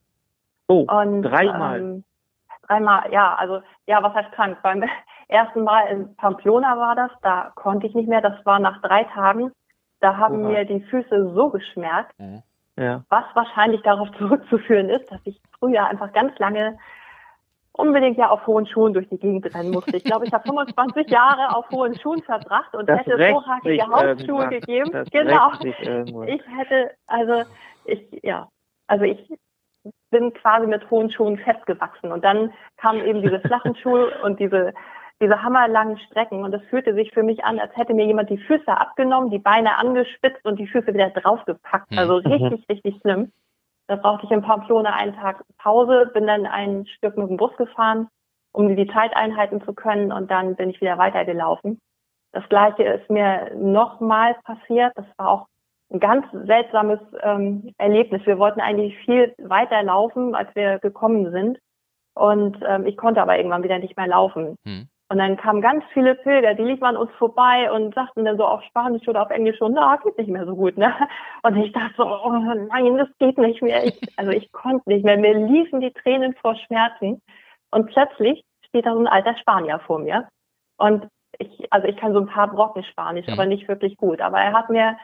[0.68, 1.80] Oh, Und, dreimal.
[1.80, 2.04] Ähm,
[2.68, 4.58] dreimal, ja, also ja, was heißt krank?
[4.64, 4.84] Beim
[5.28, 8.22] ersten Mal in Pamplona war das, da konnte ich nicht mehr.
[8.22, 9.52] Das war nach drei Tagen.
[10.00, 10.50] Da haben Oha.
[10.50, 12.14] mir die Füße so geschmerzt,
[12.78, 13.04] ja.
[13.10, 16.78] was wahrscheinlich darauf zurückzuführen ist, dass ich früher einfach ganz lange
[17.78, 19.98] unbedingt ja auf hohen Schuhen durch die Gegend rennen musste.
[19.98, 23.86] Ich glaube, ich habe 25 Jahre auf hohen Schuhen verbracht und das hätte so hackige
[23.86, 24.92] Hausschuhe gegeben.
[25.12, 25.52] Genau.
[26.26, 27.44] Ich hätte, also
[27.86, 28.48] ich, ja,
[28.88, 29.28] also ich
[30.10, 34.74] bin quasi mit hohen Schuhen festgewachsen und dann kamen eben diese flachen Schuhe und diese
[35.22, 38.38] diese hammerlangen Strecken und es fühlte sich für mich an, als hätte mir jemand die
[38.38, 41.92] Füße abgenommen, die Beine angespitzt und die Füße wieder draufgepackt.
[41.92, 42.00] Hm.
[42.00, 43.32] Also richtig, richtig schlimm.
[43.88, 47.56] Da brauchte ich in Pamplona einen Tag Pause, bin dann ein Stück mit dem Bus
[47.58, 48.10] gefahren,
[48.52, 51.80] um die Zeit einhalten zu können und dann bin ich wieder weitergelaufen.
[52.32, 54.92] Das gleiche ist mir nochmal passiert.
[54.96, 55.46] Das war auch
[55.92, 58.26] ein ganz seltsames ähm, Erlebnis.
[58.26, 61.60] Wir wollten eigentlich viel weiter laufen, als wir gekommen sind.
[62.16, 64.58] Und ähm, ich konnte aber irgendwann wieder nicht mehr laufen.
[64.66, 64.90] Hm.
[65.08, 68.46] Und dann kamen ganz viele Pilger, die liefen an uns vorbei und sagten dann so
[68.46, 70.96] auf Spanisch oder auf Englisch schon, na, geht nicht mehr so gut, ne?
[71.44, 73.86] Und ich dachte so, oh nein, das geht nicht mehr.
[73.86, 75.18] Ich, also ich konnte nicht mehr.
[75.18, 77.22] Mir liefen die Tränen vor Schmerzen.
[77.70, 80.28] Und plötzlich steht da so ein alter Spanier vor mir.
[80.78, 84.22] Und ich, also ich kann so ein paar Brocken Spanisch, aber nicht wirklich gut.
[84.22, 84.98] Aber er hat mir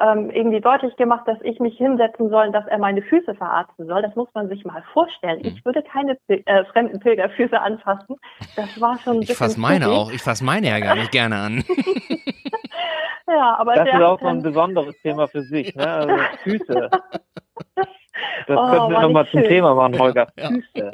[0.00, 4.02] ähm, irgendwie deutlich gemacht, dass ich mich hinsetzen soll, dass er meine Füße verarzten soll.
[4.02, 5.40] Das muss man sich mal vorstellen.
[5.42, 5.64] Ich mhm.
[5.64, 8.16] würde keine äh, fremden Pilgerfüße anfassen.
[8.56, 9.98] Das war schon ein Ich fasse meine schwierig.
[9.98, 10.12] auch.
[10.12, 11.64] Ich fasse meine ja gar nicht gerne an.
[13.28, 15.86] ja, aber das ist auch so ein besonderes Thema für sich, ne?
[15.86, 16.90] Also Füße.
[18.48, 20.26] Das oh, könnten wir nochmal zum Thema machen, Holger.
[20.36, 20.48] Ja.
[20.48, 20.90] Füße.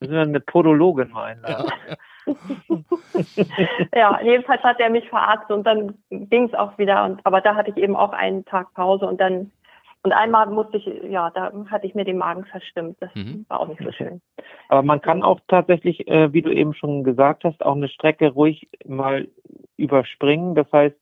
[0.00, 1.70] Müssen wir eine Podologin mal einladen.
[1.88, 1.96] Ja.
[3.94, 7.04] ja, jedenfalls hat er mich verarztet und dann ging es auch wieder.
[7.04, 9.50] Und, aber da hatte ich eben auch einen Tag Pause und dann
[10.04, 12.96] und einmal musste ich, ja, da hatte ich mir den Magen verstimmt.
[13.00, 13.46] Das mhm.
[13.48, 14.20] war auch nicht so schön.
[14.68, 18.32] Aber man kann auch tatsächlich, äh, wie du eben schon gesagt hast, auch eine Strecke
[18.32, 19.28] ruhig mal
[19.76, 20.56] überspringen.
[20.56, 20.96] Das heißt,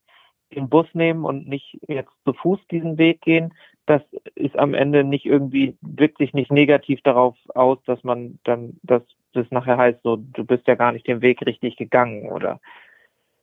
[0.55, 3.55] den Bus nehmen und nicht jetzt zu Fuß diesen Weg gehen.
[3.91, 4.03] Das
[4.37, 9.03] ist am Ende nicht irgendwie, wirkt sich nicht negativ darauf aus, dass man dann das
[9.33, 12.61] das nachher heißt, so, du bist ja gar nicht den Weg richtig gegangen, oder?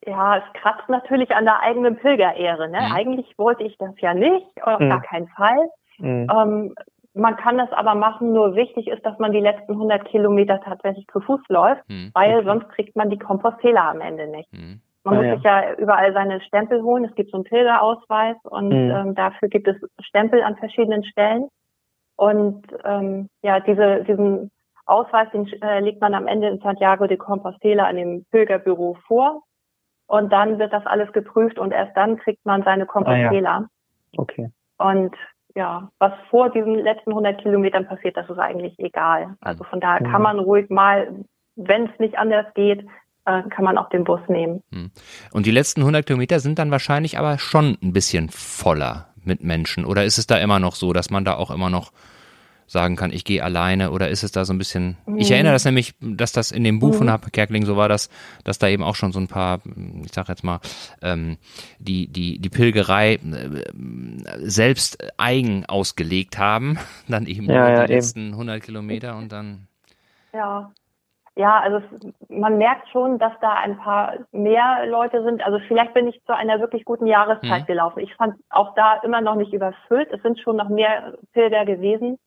[0.06, 2.70] Ja, es kratzt natürlich an der eigenen Pilgerehre.
[2.70, 2.80] Ne?
[2.80, 2.96] Mhm.
[2.96, 4.90] Eigentlich wollte ich das ja nicht, auf mhm.
[4.90, 5.70] gar keinen Fall.
[5.98, 6.28] Mhm.
[6.34, 6.76] Ähm,
[7.14, 11.08] man kann das aber machen, nur wichtig ist, dass man die letzten 100 Kilometer tatsächlich
[11.08, 12.12] zu Fuß läuft, mhm.
[12.14, 12.46] weil okay.
[12.46, 14.50] sonst kriegt man die Kompostela am Ende nicht.
[15.10, 15.15] Mhm.
[15.15, 17.06] Man ah, muss sich ja überall seine Stempel holen.
[17.06, 18.91] Es gibt so einen Pilgerausweis und mhm.
[18.91, 21.48] ähm, dafür gibt es Stempel an verschiedenen Stellen.
[22.15, 24.52] Und ähm, ja, diese, diesen
[24.86, 29.43] Ausweis, den äh, legt man am Ende in Santiago de Compostela an dem Pilgerbüro vor.
[30.08, 33.58] Und dann wird das alles geprüft und erst dann kriegt man seine Compostela.
[33.58, 33.67] Ah, ja.
[34.17, 34.50] Okay.
[34.78, 35.13] Und
[35.54, 39.36] ja, was vor diesen letzten 100 Kilometern passiert, das ist eigentlich egal.
[39.41, 40.12] Also von daher mhm.
[40.12, 42.88] kann man ruhig mal, wenn es nicht anders geht,
[43.28, 44.63] äh, kann man auch den Bus nehmen.
[44.72, 44.92] Mhm.
[45.32, 49.86] Und die letzten 100 Kilometer sind dann wahrscheinlich aber schon ein bisschen voller mit Menschen.
[49.86, 51.92] Oder ist es da immer noch so, dass man da auch immer noch
[52.70, 54.98] sagen kann, ich gehe alleine oder ist es da so ein bisschen.
[55.16, 58.10] Ich erinnere das nämlich, dass das in dem Buch von Happe Kerkeling so war, dass,
[58.44, 59.62] dass da eben auch schon so ein paar,
[60.04, 60.60] ich sag jetzt mal,
[61.02, 61.38] ähm,
[61.80, 63.63] die, die, die Pilgerei äh,
[64.40, 67.94] selbst eigen ausgelegt haben, dann eben ja, ja, die eben.
[67.94, 69.68] letzten 100 Kilometer und dann.
[70.34, 70.72] Ja.
[71.38, 71.82] Ja, also
[72.30, 75.45] man merkt schon, dass da ein paar mehr Leute sind.
[75.45, 77.65] Also vielleicht bin ich zu einer wirklich guten Jahreszeit mhm.
[77.67, 78.00] gelaufen.
[78.00, 80.12] Ich fand auch da immer noch nicht überfüllt.
[80.12, 82.17] Es sind schon noch mehr Pilger gewesen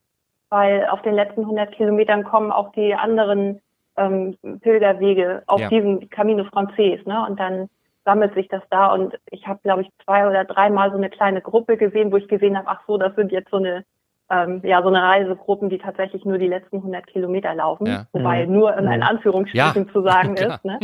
[0.50, 3.60] weil auf den letzten 100 Kilometern kommen auch die anderen
[3.96, 5.68] ähm, Pilgerwege auf ja.
[5.68, 7.24] diesen Camino Frances, ne?
[7.26, 7.70] Und dann
[8.04, 11.40] sammelt sich das da und ich habe, glaube ich, zwei oder dreimal so eine kleine
[11.40, 13.84] Gruppe gesehen, wo ich gesehen habe, ach so, das sind jetzt so eine
[14.30, 18.06] ähm, ja so eine Reisegruppen, die tatsächlich nur die letzten 100 Kilometer laufen, ja.
[18.12, 18.52] wobei mhm.
[18.52, 19.92] nur in ein Anführungsstrichen ja.
[19.92, 20.64] zu sagen ist.
[20.64, 20.78] Ne?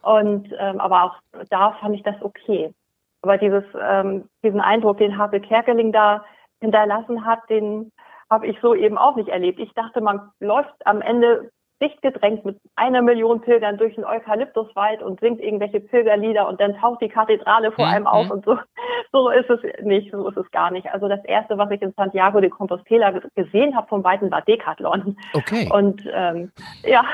[0.00, 1.14] Und ähm, aber auch
[1.50, 2.72] da fand ich das okay.
[3.20, 6.24] Aber dieses ähm, diesen Eindruck, den Habe Kerkeling da
[6.60, 7.92] hinterlassen hat, den
[8.30, 9.60] habe ich so eben auch nicht erlebt.
[9.60, 11.50] Ich dachte, man läuft am Ende
[11.82, 16.76] dicht gedrängt mit einer Million Pilgern durch den Eukalyptuswald und singt irgendwelche Pilgerlieder und dann
[16.76, 17.92] taucht die Kathedrale vor mhm.
[17.92, 18.58] einem auf und so.
[19.14, 20.86] So ist es nicht, so ist es gar nicht.
[20.90, 25.18] Also das erste, was ich in Santiago de Compostela gesehen habe von Weitem, war Decathlon.
[25.34, 25.68] Okay.
[25.70, 26.50] Und ähm,
[26.82, 27.04] ja,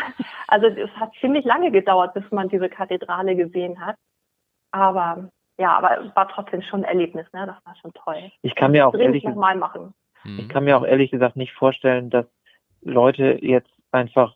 [0.46, 3.96] also es hat ziemlich lange gedauert, bis man diese Kathedrale gesehen hat.
[4.70, 5.28] Aber
[5.58, 7.46] ja, aber es war trotzdem schon ein Erlebnis, ne?
[7.46, 8.30] Das war schon toll.
[8.42, 9.92] Ich kann mir auch ehrlich mal machen.
[10.24, 10.48] Ich mhm.
[10.48, 12.26] kann mir auch ehrlich gesagt nicht vorstellen, dass
[12.82, 14.34] Leute jetzt einfach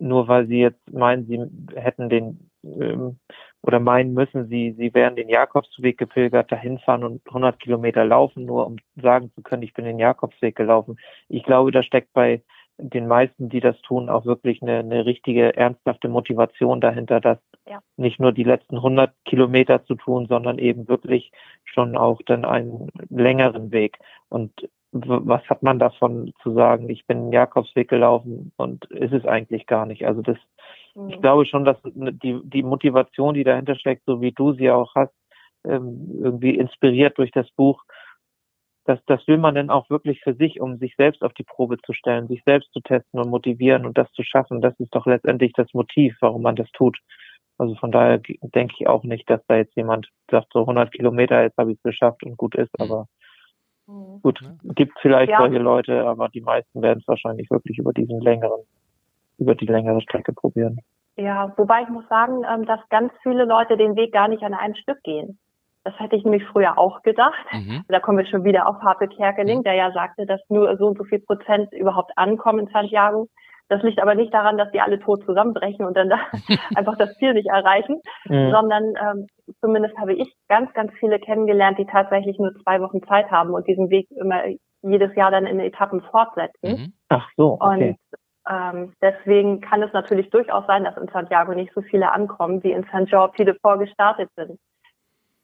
[0.00, 3.18] nur weil sie jetzt meinen, sie hätten den ähm,
[3.62, 8.46] oder meinen müssen, sie, sie wären den Jakobsweg gepilgert, dahin fahren und 100 Kilometer laufen,
[8.46, 10.98] nur um sagen zu können, ich bin den Jakobsweg gelaufen.
[11.28, 12.42] Ich glaube, da steckt bei
[12.78, 17.38] den meisten, die das tun, auch wirklich eine, eine richtige, ernsthafte Motivation dahinter, das
[17.68, 17.80] ja.
[17.98, 21.30] nicht nur die letzten 100 Kilometer zu tun, sondern eben wirklich
[21.64, 23.98] schon auch dann einen längeren Weg.
[24.30, 24.52] Und
[24.92, 29.86] was hat man davon zu sagen, ich bin Jakobsweg gelaufen und ist es eigentlich gar
[29.86, 30.04] nicht.
[30.04, 30.36] Also das,
[30.94, 31.10] mhm.
[31.10, 34.94] ich glaube schon, dass die, die Motivation, die dahinter steckt, so wie du sie auch
[34.94, 35.14] hast,
[35.64, 37.84] ähm, irgendwie inspiriert durch das Buch,
[38.84, 41.78] das, das will man dann auch wirklich für sich, um sich selbst auf die Probe
[41.82, 44.60] zu stellen, sich selbst zu testen und motivieren und das zu schaffen.
[44.60, 46.98] Das ist doch letztendlich das Motiv, warum man das tut.
[47.58, 51.42] Also von daher denke ich auch nicht, dass da jetzt jemand sagt, so 100 Kilometer,
[51.42, 52.70] jetzt habe ich es geschafft und gut ist.
[52.80, 53.06] Aber
[53.90, 54.22] mhm.
[54.22, 54.40] gut,
[54.74, 55.38] gibt vielleicht ja.
[55.38, 58.60] solche Leute, aber die meisten werden es wahrscheinlich wirklich über diesen längeren,
[59.38, 60.80] über die längere Strecke probieren.
[61.16, 64.54] Ja, wobei ich muss sagen, ähm, dass ganz viele Leute den Weg gar nicht an
[64.54, 65.38] einem Stück gehen.
[65.84, 67.46] Das hätte ich nämlich früher auch gedacht.
[67.52, 67.84] Mhm.
[67.88, 69.62] Da kommen wir schon wieder auf Harpe Kerkeling, mhm.
[69.64, 73.28] der ja sagte, dass nur so und so viel Prozent überhaupt ankommen in Santiago.
[73.68, 76.18] Das liegt aber nicht daran, dass die alle tot zusammenbrechen und dann da
[76.74, 78.50] einfach das Ziel nicht erreichen, mhm.
[78.50, 79.26] sondern ähm,
[79.60, 83.66] zumindest habe ich ganz, ganz viele kennengelernt, die tatsächlich nur zwei Wochen Zeit haben und
[83.66, 84.42] diesen Weg immer
[84.82, 86.62] jedes Jahr dann in Etappen fortsetzen.
[86.62, 86.92] Mhm.
[87.08, 87.58] Ach so.
[87.60, 87.90] Okay.
[87.90, 92.62] Und ähm, deswegen kann es natürlich durchaus sein, dass in Santiago nicht so viele ankommen,
[92.62, 93.08] wie in St.
[93.08, 94.58] Jean viele vorgestartet sind.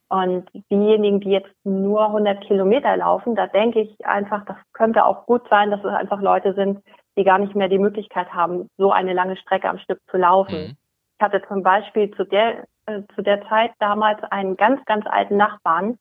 [0.09, 5.27] Und diejenigen, die jetzt nur 100 Kilometer laufen, da denke ich einfach, das könnte auch
[5.27, 6.81] gut sein, dass es einfach Leute sind,
[7.19, 10.59] die gar nicht mehr die Möglichkeit haben, so eine lange Strecke am Stück zu laufen.
[10.59, 10.77] Mhm.
[11.19, 15.37] Ich hatte zum Beispiel zu der, äh, zu der Zeit damals einen ganz, ganz alten
[15.37, 15.99] Nachbarn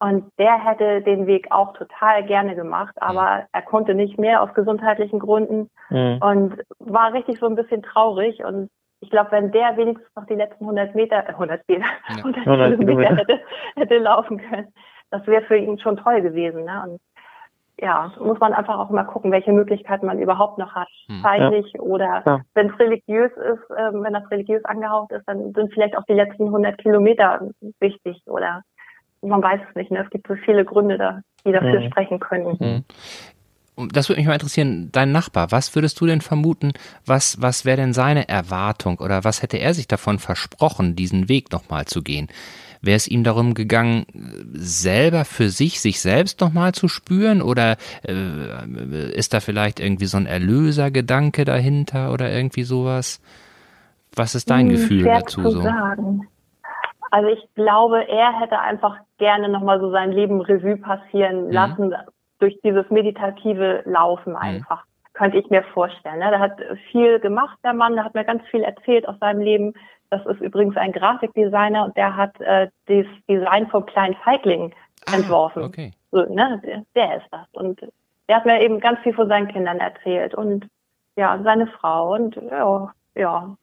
[0.00, 3.06] und der hätte den Weg auch total gerne gemacht, mhm.
[3.08, 3.46] aber mhm.
[3.52, 6.18] er konnte nicht mehr aus gesundheitlichen Gründen mhm.
[6.22, 8.70] und war richtig so ein bisschen traurig und
[9.00, 12.16] ich glaube, wenn der wenigstens noch die letzten 100 Meter, äh, 100 Meter, ja.
[12.16, 13.40] 100 Kilometer hätte,
[13.76, 14.72] hätte laufen können,
[15.10, 16.64] das wäre für ihn schon toll gewesen.
[16.64, 16.82] Ne?
[16.84, 17.00] Und
[17.80, 21.22] ja, muss man einfach auch mal gucken, welche Möglichkeiten man überhaupt noch hat, hm.
[21.22, 21.80] zeitlich ja.
[21.80, 22.40] oder ja.
[22.54, 26.14] wenn es religiös ist, äh, wenn das religiös angehaucht ist, dann sind vielleicht auch die
[26.14, 27.48] letzten 100 Kilometer
[27.80, 28.62] wichtig oder
[29.22, 29.90] man weiß es nicht.
[29.90, 30.02] Ne?
[30.04, 31.90] Es gibt so viele Gründe, da, die dafür hm.
[31.90, 32.58] sprechen können.
[32.58, 32.84] Hm
[33.92, 36.72] das würde mich mal interessieren, dein Nachbar, was würdest du denn vermuten,
[37.06, 41.52] was, was wäre denn seine Erwartung oder was hätte er sich davon versprochen, diesen Weg
[41.52, 42.28] nochmal zu gehen?
[42.80, 44.06] Wäre es ihm darum gegangen,
[44.52, 50.16] selber für sich, sich selbst nochmal zu spüren oder äh, ist da vielleicht irgendwie so
[50.16, 53.20] ein Erlösergedanke dahinter oder irgendwie sowas?
[54.14, 55.42] Was ist dein hm, Gefühl dazu?
[55.42, 55.60] Zu so?
[55.62, 56.28] sagen.
[57.10, 61.52] Also ich glaube, er hätte einfach gerne nochmal so sein Leben Revue passieren mhm.
[61.52, 61.94] lassen,
[62.38, 64.38] durch dieses meditative Laufen mhm.
[64.38, 64.84] einfach.
[65.18, 66.20] Könnte ich mir vorstellen.
[66.20, 66.30] Ne?
[66.30, 66.60] Der hat
[66.92, 69.74] viel gemacht, der Mann, der hat mir ganz viel erzählt aus seinem Leben.
[70.10, 74.72] Das ist übrigens ein Grafikdesigner und der hat äh, das Design vom kleinen Feigling
[75.06, 75.64] ah, entworfen.
[75.64, 75.92] Okay.
[76.12, 76.60] So, ne?
[76.64, 77.46] der, der ist das.
[77.50, 77.80] Und
[78.28, 80.68] der hat mir eben ganz viel von seinen Kindern erzählt und
[81.16, 83.56] ja, seine Frau und ja, ja.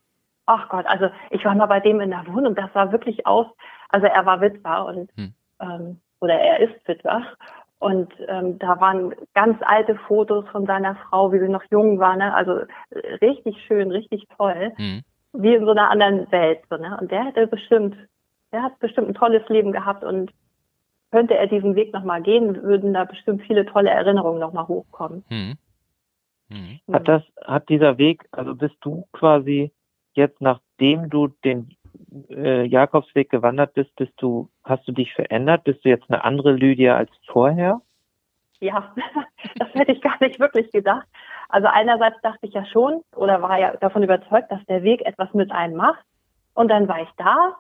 [0.48, 3.48] Ach Gott, also ich war mal bei dem in der Wohnung, das sah wirklich aus,
[3.90, 5.34] also er war Witwer und hm.
[5.62, 7.24] ähm, oder er ist Witwer
[7.80, 12.16] und ähm, da waren ganz alte Fotos von seiner Frau, wie sie noch jung war,
[12.16, 12.34] ne?
[12.34, 12.62] Also
[13.22, 14.72] richtig schön, richtig toll.
[14.78, 15.02] Mhm.
[15.34, 16.60] Wie in so einer anderen Welt.
[16.70, 16.98] So, ne?
[17.00, 17.96] Und der hätte bestimmt,
[18.52, 20.32] der hat bestimmt ein tolles Leben gehabt und
[21.12, 25.26] könnte er diesen Weg nochmal gehen, würden da bestimmt viele tolle Erinnerungen nochmal hochkommen.
[25.30, 25.56] Mhm.
[26.50, 26.80] Mhm.
[26.94, 29.72] Hat das, hat dieser Weg, also bist du quasi
[30.14, 31.75] jetzt, nachdem du den
[32.30, 35.64] äh, Jakobsweg gewandert bist, bist du, hast du dich verändert?
[35.64, 37.82] Bist du jetzt eine andere Lydia als vorher?
[38.60, 38.94] Ja,
[39.56, 41.08] das hätte ich gar nicht wirklich gedacht.
[41.50, 45.34] Also einerseits dachte ich ja schon oder war ja davon überzeugt, dass der Weg etwas
[45.34, 46.04] mit einem macht.
[46.54, 47.56] Und dann war ich da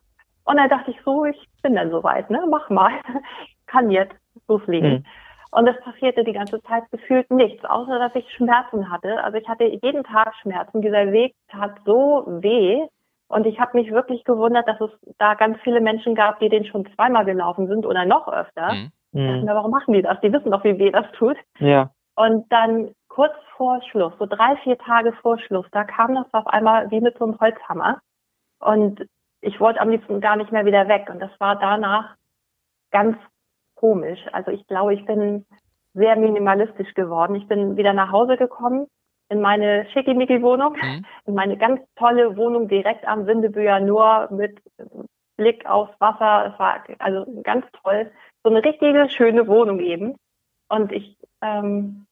[0.45, 2.45] und dann dachte ich so, ich bin dann soweit, ne?
[2.50, 2.93] Mach mal.
[3.67, 4.15] Kann jetzt
[4.48, 4.98] loslegen.
[4.98, 5.06] Hm.
[5.52, 9.24] Und es passierte die ganze Zeit gefühlt nichts, außer dass ich Schmerzen hatte.
[9.24, 10.82] Also ich hatte jeden Tag Schmerzen.
[10.82, 12.86] Dieser Weg tat so weh,
[13.28, 16.66] und ich habe mich wirklich gewundert, dass es da ganz viele Menschen gab, die den
[16.66, 18.74] schon zweimal gelaufen sind oder noch öfter.
[18.74, 18.92] Mhm.
[19.14, 19.48] mhm.
[19.48, 20.20] warum machen die das?
[20.22, 21.38] Die wissen doch, wie weh das tut.
[21.60, 21.92] Ja.
[22.16, 26.48] Und dann kurz vor Schluss, so drei, vier Tage vor Schluss, da kam das auf
[26.48, 28.00] einmal wie mit so einem Holzhammer.
[28.60, 29.06] Und
[29.42, 31.10] ich wollte am liebsten gar nicht mehr wieder weg.
[31.10, 32.16] Und das war danach
[32.92, 33.18] ganz
[33.76, 34.20] komisch.
[34.32, 35.46] Also ich glaube, ich bin
[35.94, 37.36] sehr minimalistisch geworden.
[37.36, 38.88] Ich bin wieder nach Hause gekommen
[39.30, 41.06] in meine Schickimicki-Wohnung, mhm.
[41.26, 44.60] in meine ganz tolle Wohnung direkt am Windebüher, nur mit
[45.38, 46.52] Blick aufs Wasser.
[46.54, 48.12] Es war also ganz toll.
[48.44, 50.16] So eine richtige schöne Wohnung eben.
[50.70, 52.06] Und ich ähm,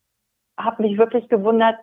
[0.60, 1.78] habe mich wirklich gewundert,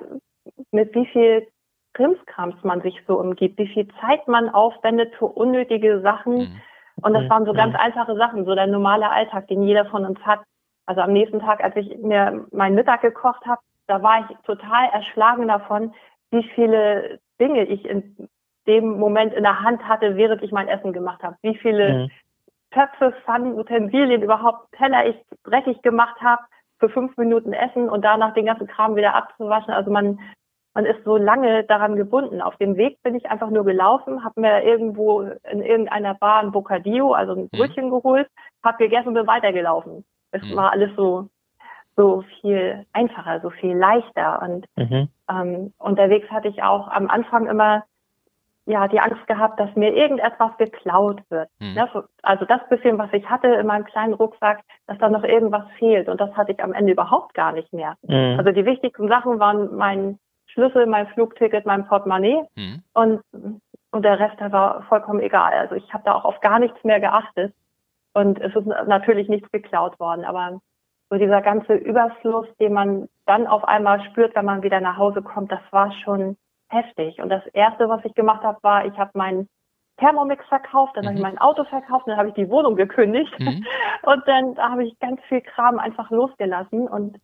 [0.72, 1.46] mit wie viel
[1.94, 6.38] Krimskrams man sich so umgibt, wie viel Zeit man aufwendet für unnötige Sachen.
[6.38, 6.60] Mhm.
[7.02, 10.20] Und das waren so ganz einfache Sachen, so der normale Alltag, den jeder von uns
[10.20, 10.40] hat.
[10.86, 14.88] Also am nächsten Tag, als ich mir meinen Mittag gekocht habe, da war ich total
[14.92, 15.92] erschlagen davon,
[16.30, 18.28] wie viele Dinge ich in
[18.68, 21.36] dem Moment in der Hand hatte, während ich mein Essen gemacht habe.
[21.42, 22.10] Wie viele mhm.
[22.70, 26.42] Töpfe, Pfannen, Utensilien, überhaupt Teller ich dreckig gemacht habe,
[26.78, 29.74] für fünf Minuten essen und danach den ganzen Kram wieder abzuwaschen.
[29.74, 30.20] Also man,
[30.72, 32.40] man ist so lange daran gebunden.
[32.40, 36.52] Auf dem Weg bin ich einfach nur gelaufen, habe mir irgendwo in irgendeiner Bar ein
[36.52, 37.58] Bocadillo, also ein mhm.
[37.58, 37.90] Brötchen mhm.
[37.90, 38.28] geholt,
[38.62, 40.04] habe gegessen und bin weitergelaufen.
[40.30, 40.56] Es mhm.
[40.56, 41.28] war alles so
[42.00, 44.40] so viel einfacher, so viel leichter.
[44.42, 45.08] Und mhm.
[45.30, 47.84] ähm, unterwegs hatte ich auch am Anfang immer
[48.64, 51.48] ja die Angst gehabt, dass mir irgendetwas geklaut wird.
[51.58, 51.74] Mhm.
[51.74, 51.88] Ne?
[52.22, 56.08] Also das bisschen, was ich hatte in meinem kleinen Rucksack, dass da noch irgendwas fehlt.
[56.08, 57.96] Und das hatte ich am Ende überhaupt gar nicht mehr.
[58.02, 58.38] Mhm.
[58.38, 62.82] Also die wichtigsten Sachen waren mein Schlüssel, mein Flugticket, mein Portemonnaie mhm.
[62.94, 63.20] und
[63.92, 65.52] und der Rest der war vollkommen egal.
[65.52, 67.52] Also ich habe da auch auf gar nichts mehr geachtet.
[68.12, 70.60] Und es ist natürlich nichts geklaut worden, aber
[71.10, 75.22] so dieser ganze Überfluss, den man dann auf einmal spürt, wenn man wieder nach Hause
[75.22, 76.36] kommt, das war schon
[76.68, 77.20] heftig.
[77.20, 79.48] Und das Erste, was ich gemacht habe, war, ich habe meinen
[79.98, 81.08] Thermomix verkauft, dann mhm.
[81.08, 83.64] habe ich mein Auto verkauft, dann habe ich die Wohnung gekündigt mhm.
[84.02, 87.18] und dann habe ich ganz viel Kram einfach losgelassen und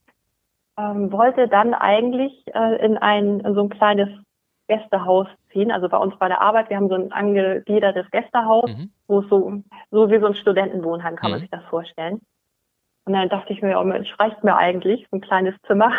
[0.79, 4.09] ähm, wollte dann eigentlich äh, in ein in so ein kleines
[4.69, 5.71] Gästehaus ziehen.
[5.71, 8.91] Also bei uns bei der Arbeit, wir haben so ein angegliedertes Gästehaus, mhm.
[9.07, 11.43] wo es so, so wie so ein Studentenwohnheim kann man mhm.
[11.43, 12.21] sich das vorstellen.
[13.07, 15.93] Und dann dachte ich mir, oh Mensch, reicht mir eigentlich, so ein kleines Zimmer.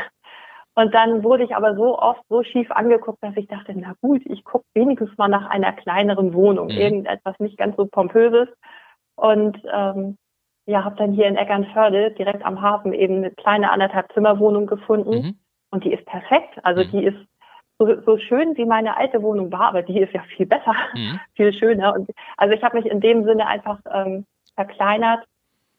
[0.76, 4.22] Und dann wurde ich aber so oft so schief angeguckt, dass ich dachte, na gut,
[4.26, 6.78] ich gucke wenigstens mal nach einer kleineren Wohnung, mhm.
[6.78, 8.48] irgendetwas nicht ganz so pompöses.
[9.16, 10.18] Und ähm,
[10.68, 15.10] ja, habe dann hier in Eckernförde direkt am Hafen eben eine kleine anderthalb Zimmerwohnung gefunden.
[15.10, 15.40] Mhm.
[15.72, 16.60] Und die ist perfekt.
[16.64, 16.92] Also mhm.
[16.92, 17.18] die ist
[17.80, 21.20] so, so schön, wie meine alte Wohnung war, aber die ist ja viel besser, mhm.
[21.36, 21.94] viel schöner.
[21.94, 25.26] Und also ich habe mich in dem Sinne einfach ähm, verkleinert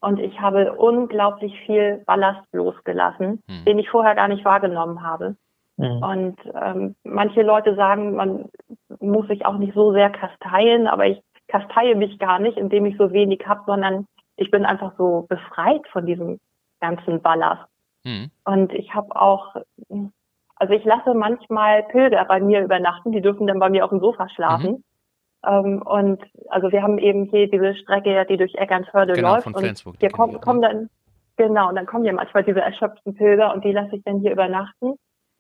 [0.01, 3.65] und ich habe unglaublich viel Ballast losgelassen, mhm.
[3.65, 5.37] den ich vorher gar nicht wahrgenommen habe.
[5.77, 6.03] Mhm.
[6.03, 8.49] Und ähm, manche Leute sagen, man
[9.01, 12.97] muss sich auch nicht so sehr kasteien, aber ich kasteie mich gar nicht, indem ich
[12.97, 14.07] so wenig habe, sondern
[14.37, 16.39] ich bin einfach so befreit von diesem
[16.81, 17.67] ganzen Ballast.
[18.05, 18.31] Mhm.
[18.45, 19.57] Und ich habe auch,
[20.57, 24.01] also ich lasse manchmal Pilger bei mir übernachten, die dürfen dann bei mir auf dem
[24.01, 24.85] Sofa schlafen.
[25.47, 29.45] Ähm, und also wir haben eben hier diese Strecke, die durch Eckernförde genau, läuft.
[29.45, 30.91] Von Flensburg, und hier kommen, kommen dann,
[31.37, 34.33] genau, und dann kommen ja manchmal diese erschöpften Pilger und die lasse ich dann hier
[34.33, 34.95] übernachten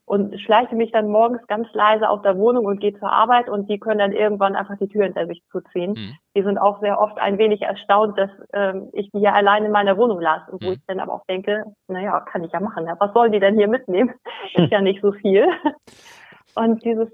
[0.08, 3.68] und schleiche mich dann morgens ganz leise aus der Wohnung und gehe zur Arbeit und
[3.68, 5.92] die können dann irgendwann einfach die Tür hinter sich zuziehen.
[5.92, 6.16] Mhm.
[6.34, 9.70] Die sind auch sehr oft ein wenig erstaunt, dass ähm, ich die ja allein in
[9.70, 10.72] meiner Wohnung lasse, wo mhm.
[10.72, 12.86] ich dann aber auch denke, naja, kann ich ja machen.
[12.86, 12.96] Ja.
[12.98, 14.14] Was sollen die denn hier mitnehmen?
[14.54, 15.46] Ist ja nicht so viel.
[16.54, 17.08] Und dieses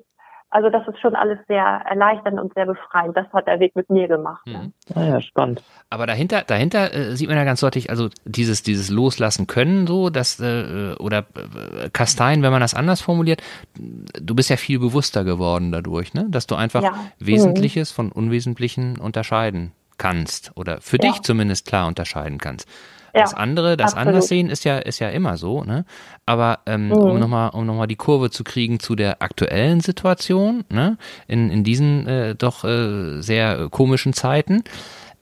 [0.55, 3.17] also das ist schon alles sehr erleichternd und sehr befreiend.
[3.17, 4.47] Das hat der Weg mit mir gemacht.
[4.47, 4.73] Mhm.
[4.95, 5.65] Ja, spannend.
[5.91, 10.11] Aber dahinter, dahinter äh, sieht man ja ganz deutlich, also dieses, dieses Loslassen können so,
[10.11, 13.43] das äh, oder äh, Kasteien, wenn man das anders formuliert,
[13.75, 16.27] du bist ja viel bewusster geworden dadurch, ne?
[16.29, 16.93] Dass du einfach ja.
[17.19, 17.97] Wesentliches mhm.
[17.97, 21.11] von Unwesentlichen unterscheiden kannst oder für ja.
[21.11, 22.69] dich zumindest klar unterscheiden kannst.
[23.15, 24.09] Das ja, andere, das absolut.
[24.09, 25.85] anders sehen ist ja, ist ja immer so, ne?
[26.27, 26.93] Aber ähm, mhm.
[26.95, 30.99] um nochmal, um noch mal die Kurve zu kriegen zu der aktuellen Situation, ne?
[31.29, 34.65] In, in diesen äh, doch äh, sehr komischen Zeiten,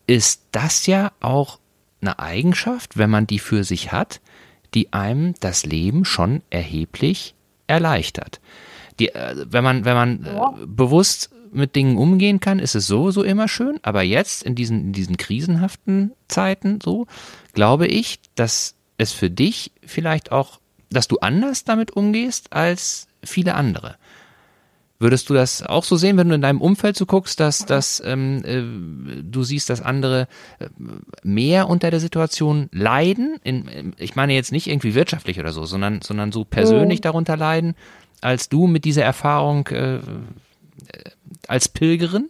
[0.07, 1.59] ist das ja auch
[2.00, 4.20] eine Eigenschaft, wenn man die für sich hat,
[4.74, 7.35] die einem das Leben schon erheblich
[7.66, 8.40] erleichtert.
[8.98, 10.55] Die, äh, wenn man, wenn man äh, ja.
[10.66, 13.78] bewusst mit Dingen umgehen kann, ist es sowieso immer schön.
[13.83, 17.07] Aber jetzt in diesen, in diesen krisenhaften Zeiten so,
[17.52, 23.55] glaube ich, dass es für dich vielleicht auch, dass du anders damit umgehst als viele
[23.55, 23.96] andere.
[25.02, 28.00] Würdest du das auch so sehen, wenn du in deinem Umfeld so guckst, dass, dass
[28.07, 30.28] ähm, äh, du siehst, dass andere
[30.61, 30.68] äh,
[31.24, 33.37] mehr unter der Situation leiden?
[33.42, 37.02] In, ich meine jetzt nicht irgendwie wirtschaftlich oder so, sondern, sondern so persönlich mhm.
[37.02, 37.74] darunter leiden,
[38.23, 40.01] als du mit dieser Erfahrung äh,
[41.49, 42.29] als Pilgerin?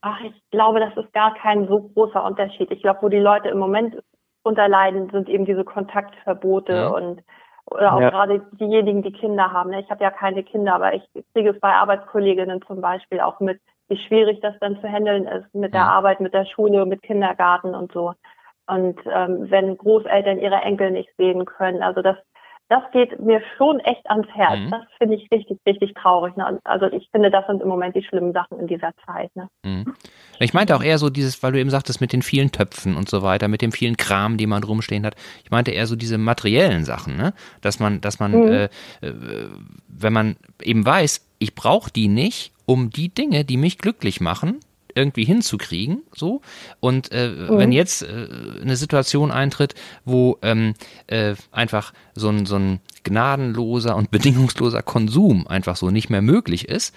[0.00, 2.70] Ach, ich glaube, das ist gar kein so großer Unterschied.
[2.72, 3.96] Ich glaube, wo die Leute im Moment
[4.42, 6.88] unterleiden, sind eben diese Kontaktverbote ja.
[6.88, 7.22] und
[7.66, 8.10] oder auch ja.
[8.10, 9.72] gerade diejenigen, die Kinder haben.
[9.72, 11.02] Ich habe ja keine Kinder, aber ich
[11.32, 15.54] kriege es bei Arbeitskolleginnen zum Beispiel auch mit, wie schwierig das dann zu handeln ist
[15.54, 18.14] mit der Arbeit, mit der Schule, mit Kindergarten und so.
[18.66, 22.16] Und ähm, wenn Großeltern ihre Enkel nicht sehen können, also das
[22.72, 24.58] das geht mir schon echt ans Herz.
[24.58, 24.70] Mhm.
[24.70, 26.34] Das finde ich richtig, richtig traurig.
[26.38, 26.58] Ne?
[26.64, 29.30] Also ich finde, das sind im Moment die schlimmen Sachen in dieser Zeit.
[29.36, 29.48] Ne?
[29.62, 29.92] Mhm.
[30.38, 33.10] Ich meinte auch eher so dieses, weil du eben sagtest, mit den vielen Töpfen und
[33.10, 35.16] so weiter, mit dem vielen Kram, die man rumstehen hat.
[35.44, 37.34] Ich meinte eher so diese materiellen Sachen, ne?
[37.60, 38.48] Dass man, dass man, mhm.
[38.48, 38.64] äh,
[39.02, 39.50] äh
[39.88, 44.60] wenn man eben weiß, ich brauche die nicht, um die Dinge, die mich glücklich machen,
[44.94, 46.40] irgendwie hinzukriegen, so.
[46.80, 47.58] Und äh, mhm.
[47.58, 48.28] wenn jetzt äh,
[48.60, 49.74] eine Situation eintritt,
[50.04, 50.74] wo ähm,
[51.06, 56.68] äh, einfach so ein, so ein gnadenloser und bedingungsloser Konsum einfach so nicht mehr möglich
[56.68, 56.94] ist,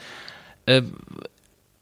[0.66, 0.82] äh,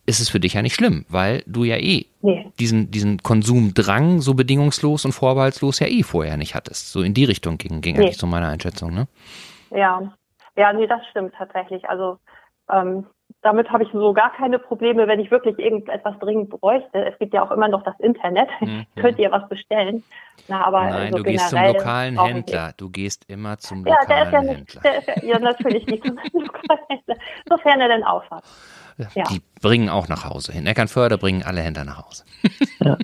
[0.05, 2.51] ist es für dich ja nicht schlimm, weil du ja eh nee.
[2.59, 6.91] diesen, diesen Konsumdrang so bedingungslos und vorbehaltslos ja eh vorher nicht hattest.
[6.91, 8.03] So in die Richtung ging, ging nee.
[8.03, 9.07] eigentlich so meine Einschätzung, ne?
[9.71, 10.13] Ja,
[10.55, 11.87] ja, nee, das stimmt tatsächlich.
[11.89, 12.19] Also
[12.69, 13.05] ähm,
[13.43, 17.05] damit habe ich so gar keine Probleme, wenn ich wirklich irgendetwas dringend bräuchte.
[17.05, 18.49] Es gibt ja auch immer noch das Internet.
[18.63, 18.85] Mhm.
[18.95, 20.03] Könnt ihr was bestellen?
[20.47, 22.71] Na, aber Nein, so du gehst zum lokalen Händler.
[22.77, 24.81] Du gehst immer zum ja, lokalen der ist ja nicht, Händler.
[24.81, 27.15] Der ist ja, ja, natürlich nicht zum lokalen Händler,
[27.49, 28.43] sofern er denn aufhat.
[29.15, 29.23] Ja.
[29.25, 30.65] Die bringen auch nach Hause hin.
[30.65, 32.23] Eckernförde bringen alle Händler nach Hause.
[32.79, 32.97] Ja.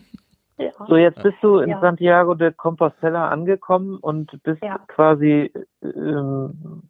[0.59, 0.71] Ja.
[0.87, 1.79] So, jetzt bist du in ja.
[1.79, 4.77] Santiago de Compostela angekommen und bist ja.
[4.87, 6.83] quasi ähm,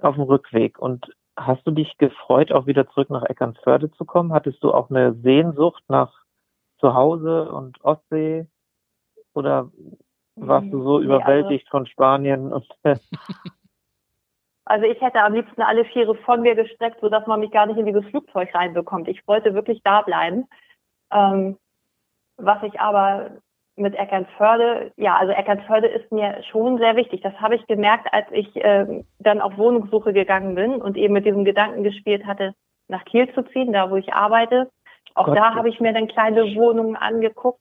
[0.00, 0.78] auf dem Rückweg.
[0.78, 1.06] Und
[1.36, 4.32] hast du dich gefreut, auch wieder zurück nach Eckernförde zu kommen?
[4.32, 6.12] Hattest du auch eine Sehnsucht nach
[6.78, 8.46] Zuhause und Ostsee?
[9.34, 9.70] Oder
[10.36, 12.52] warst du so nee, überwältigt also, von Spanien?
[14.68, 17.78] Also ich hätte am liebsten alle Viere von mir gestreckt, sodass man mich gar nicht
[17.78, 19.06] in dieses Flugzeug reinbekommt.
[19.06, 20.48] Ich wollte wirklich da bleiben.
[21.12, 21.56] Ähm,
[22.36, 23.30] was ich aber
[23.76, 27.20] mit Eckernförde, ja, also Eckernförde ist mir schon sehr wichtig.
[27.22, 31.26] Das habe ich gemerkt, als ich äh, dann auf Wohnungssuche gegangen bin und eben mit
[31.26, 32.54] diesem Gedanken gespielt hatte,
[32.88, 34.70] nach Kiel zu ziehen, da wo ich arbeite.
[35.14, 37.60] Auch Gott, da habe ich mir dann kleine Wohnungen angeguckt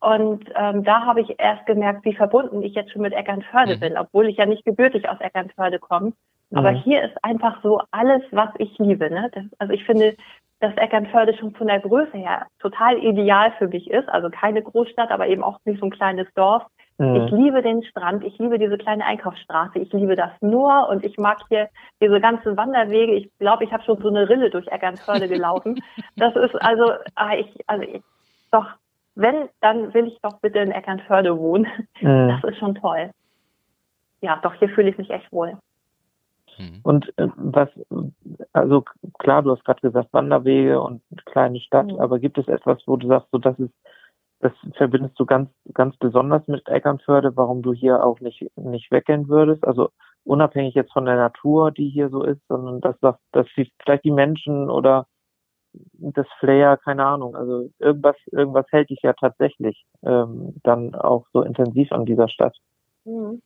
[0.00, 3.80] und ähm, da habe ich erst gemerkt, wie verbunden ich jetzt schon mit Eckernförde mhm.
[3.80, 6.12] bin, obwohl ich ja nicht gebürtig aus Eckernförde komme.
[6.54, 6.76] Aber mhm.
[6.76, 9.10] hier ist einfach so alles, was ich liebe.
[9.10, 9.30] Ne?
[9.32, 10.14] Das, also ich finde,
[10.60, 14.08] dass Eckernförde schon von der Größe her total ideal für mich ist.
[14.08, 16.64] Also keine Großstadt, aber eben auch nicht so ein kleines Dorf.
[16.98, 17.16] Mhm.
[17.16, 21.18] Ich liebe den Strand, ich liebe diese kleine Einkaufsstraße, ich liebe das nur und ich
[21.18, 21.68] mag hier
[22.00, 23.12] diese ganzen Wanderwege.
[23.12, 25.82] Ich glaube, ich habe schon so eine Rille durch Eckernförde gelaufen.
[26.16, 28.02] das ist also, ah, ich, also ich,
[28.50, 28.66] doch,
[29.14, 31.66] wenn, dann will ich doch bitte in Eckernförde wohnen.
[32.00, 32.28] Mhm.
[32.28, 33.10] Das ist schon toll.
[34.22, 35.58] Ja, doch, hier fühle ich mich echt wohl.
[36.58, 36.80] Mhm.
[36.82, 37.68] Und äh, was,
[38.52, 38.84] also
[39.18, 42.00] klar, du hast gerade gesagt Wanderwege und kleine Stadt, mhm.
[42.00, 43.74] aber gibt es etwas, wo du sagst, so das ist,
[44.40, 49.28] das verbindest du ganz, ganz besonders mit Eckernförde, warum du hier auch nicht, nicht weggehen
[49.28, 49.66] würdest?
[49.66, 49.90] Also
[50.24, 54.10] unabhängig jetzt von der Natur, die hier so ist, sondern dass, dass, dass vielleicht die
[54.10, 55.06] Menschen oder
[55.92, 61.42] das Flair, keine Ahnung, also irgendwas, irgendwas hält dich ja tatsächlich ähm, dann auch so
[61.42, 62.56] intensiv an dieser Stadt.
[63.04, 63.42] Mhm.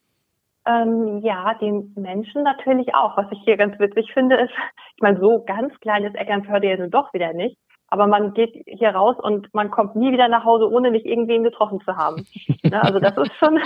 [0.66, 3.16] Ähm, ja, die Menschen natürlich auch.
[3.16, 4.52] Was ich hier ganz witzig finde, ist,
[4.96, 7.56] ich meine, so ganz kleines Eckernförde ja nun doch wieder nicht.
[7.92, 11.42] Aber man geht hier raus und man kommt nie wieder nach Hause, ohne nicht irgendwen
[11.42, 12.24] getroffen zu haben.
[12.62, 13.58] ne, also das ist schon,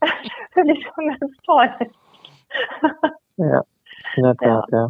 [0.52, 1.70] finde ich schon ganz toll.
[3.38, 3.62] ja,
[4.16, 4.78] in der Tat, ja.
[4.78, 4.88] ja.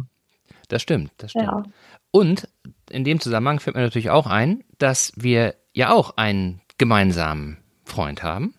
[0.67, 1.45] Das stimmt, das stimmt.
[1.45, 1.63] Ja.
[2.11, 2.49] Und
[2.89, 8.21] in dem Zusammenhang fällt mir natürlich auch ein, dass wir ja auch einen gemeinsamen Freund
[8.21, 8.53] haben.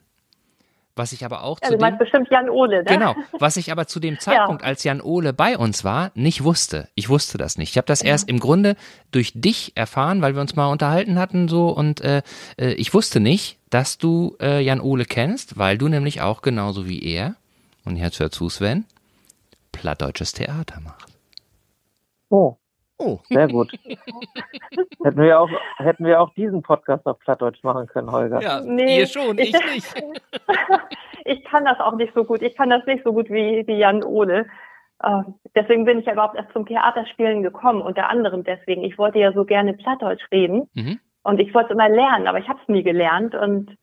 [0.97, 2.85] Was ich aber auch ja, zu du meinst dem, bestimmt Jan Ole, ne?
[2.85, 4.69] Genau, was ich aber zu dem Zeitpunkt, ja.
[4.69, 6.89] als Jan Ole bei uns war, nicht wusste.
[6.95, 7.71] Ich wusste das nicht.
[7.71, 8.09] Ich habe das ja.
[8.09, 8.77] erst im Grunde
[9.11, 12.23] durch dich erfahren, weil wir uns mal unterhalten hatten so und äh,
[12.59, 16.89] äh, ich wusste nicht, dass du äh, Jan Ole kennst, weil du nämlich auch genauso
[16.89, 17.35] wie er,
[17.85, 18.85] und jetzt hör zu Sven,
[19.73, 21.09] plattdeutsches Theater machst.
[22.31, 22.57] Oh.
[23.05, 23.21] Oh.
[23.25, 23.71] Sehr gut.
[25.05, 28.41] hätten, wir auch, hätten wir auch diesen Podcast auf Plattdeutsch machen können, Holger.
[28.41, 29.95] Ja, nee, ihr schon, ich nicht.
[31.25, 32.41] ich kann das auch nicht so gut.
[32.43, 34.47] Ich kann das nicht so gut wie, wie Jan Ole.
[35.05, 35.23] Uh,
[35.55, 38.85] deswegen bin ich ja überhaupt erst zum Theaterspielen gekommen, unter anderem deswegen.
[38.85, 40.99] Ich wollte ja so gerne Plattdeutsch reden mhm.
[41.25, 43.77] und ich wollte es immer lernen, aber ich habe es nie gelernt und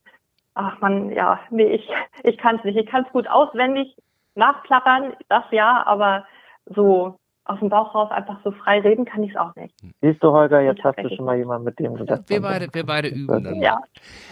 [0.56, 1.88] ach man, ja, nee, ich,
[2.24, 2.78] ich kann es nicht.
[2.78, 3.96] Ich kann es gut auswendig
[4.36, 6.26] nachplappern, das ja, aber
[6.66, 9.74] so aus dem Bauch raus einfach so frei reden kann ich es auch nicht.
[10.02, 12.68] Siehst du, Holger, jetzt hast du schon mal jemanden, mit dem du das Wir beide,
[12.72, 13.56] wir beide üben dann.
[13.56, 13.82] Ja.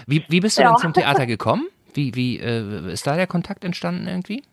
[0.08, 0.70] Wie, wie bist du ja.
[0.70, 1.68] dann zum Theater gekommen?
[1.94, 4.44] Wie, wie äh, ist da der Kontakt entstanden irgendwie?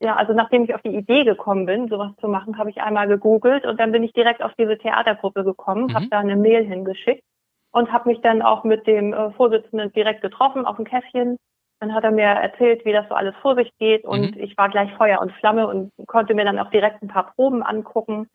[0.00, 3.06] Ja, also nachdem ich auf die Idee gekommen bin, sowas zu machen, habe ich einmal
[3.06, 5.94] gegoogelt und dann bin ich direkt auf diese Theatergruppe gekommen, mhm.
[5.94, 7.22] habe da eine Mail hingeschickt
[7.70, 11.38] und habe mich dann auch mit dem äh, Vorsitzenden direkt getroffen auf dem Käffchen
[11.82, 14.40] dann hat er mir erzählt, wie das so alles vor sich geht und mhm.
[14.40, 17.64] ich war gleich Feuer und Flamme und konnte mir dann auch direkt ein paar Proben
[17.64, 18.28] angucken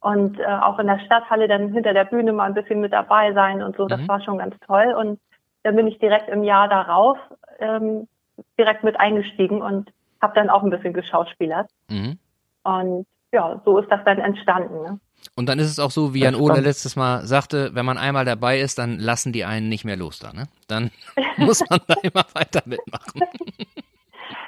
[0.00, 3.34] und äh, auch in der Stadthalle dann hinter der Bühne mal ein bisschen mit dabei
[3.34, 3.86] sein und so.
[3.88, 4.08] Das mhm.
[4.08, 5.20] war schon ganz toll und
[5.64, 7.18] dann bin ich direkt im Jahr darauf
[7.58, 8.08] ähm,
[8.58, 9.92] direkt mit eingestiegen und
[10.22, 11.68] habe dann auch ein bisschen geschauspielert.
[11.90, 12.18] Mhm.
[12.62, 14.82] Und ja, so ist das dann entstanden.
[14.82, 14.98] Ne?
[15.36, 18.24] Und dann ist es auch so, wie Jan Ole letztes Mal sagte, wenn man einmal
[18.24, 20.44] dabei ist, dann lassen die einen nicht mehr los da, ne?
[20.68, 20.90] Dann
[21.36, 23.22] muss man da immer weiter mitmachen.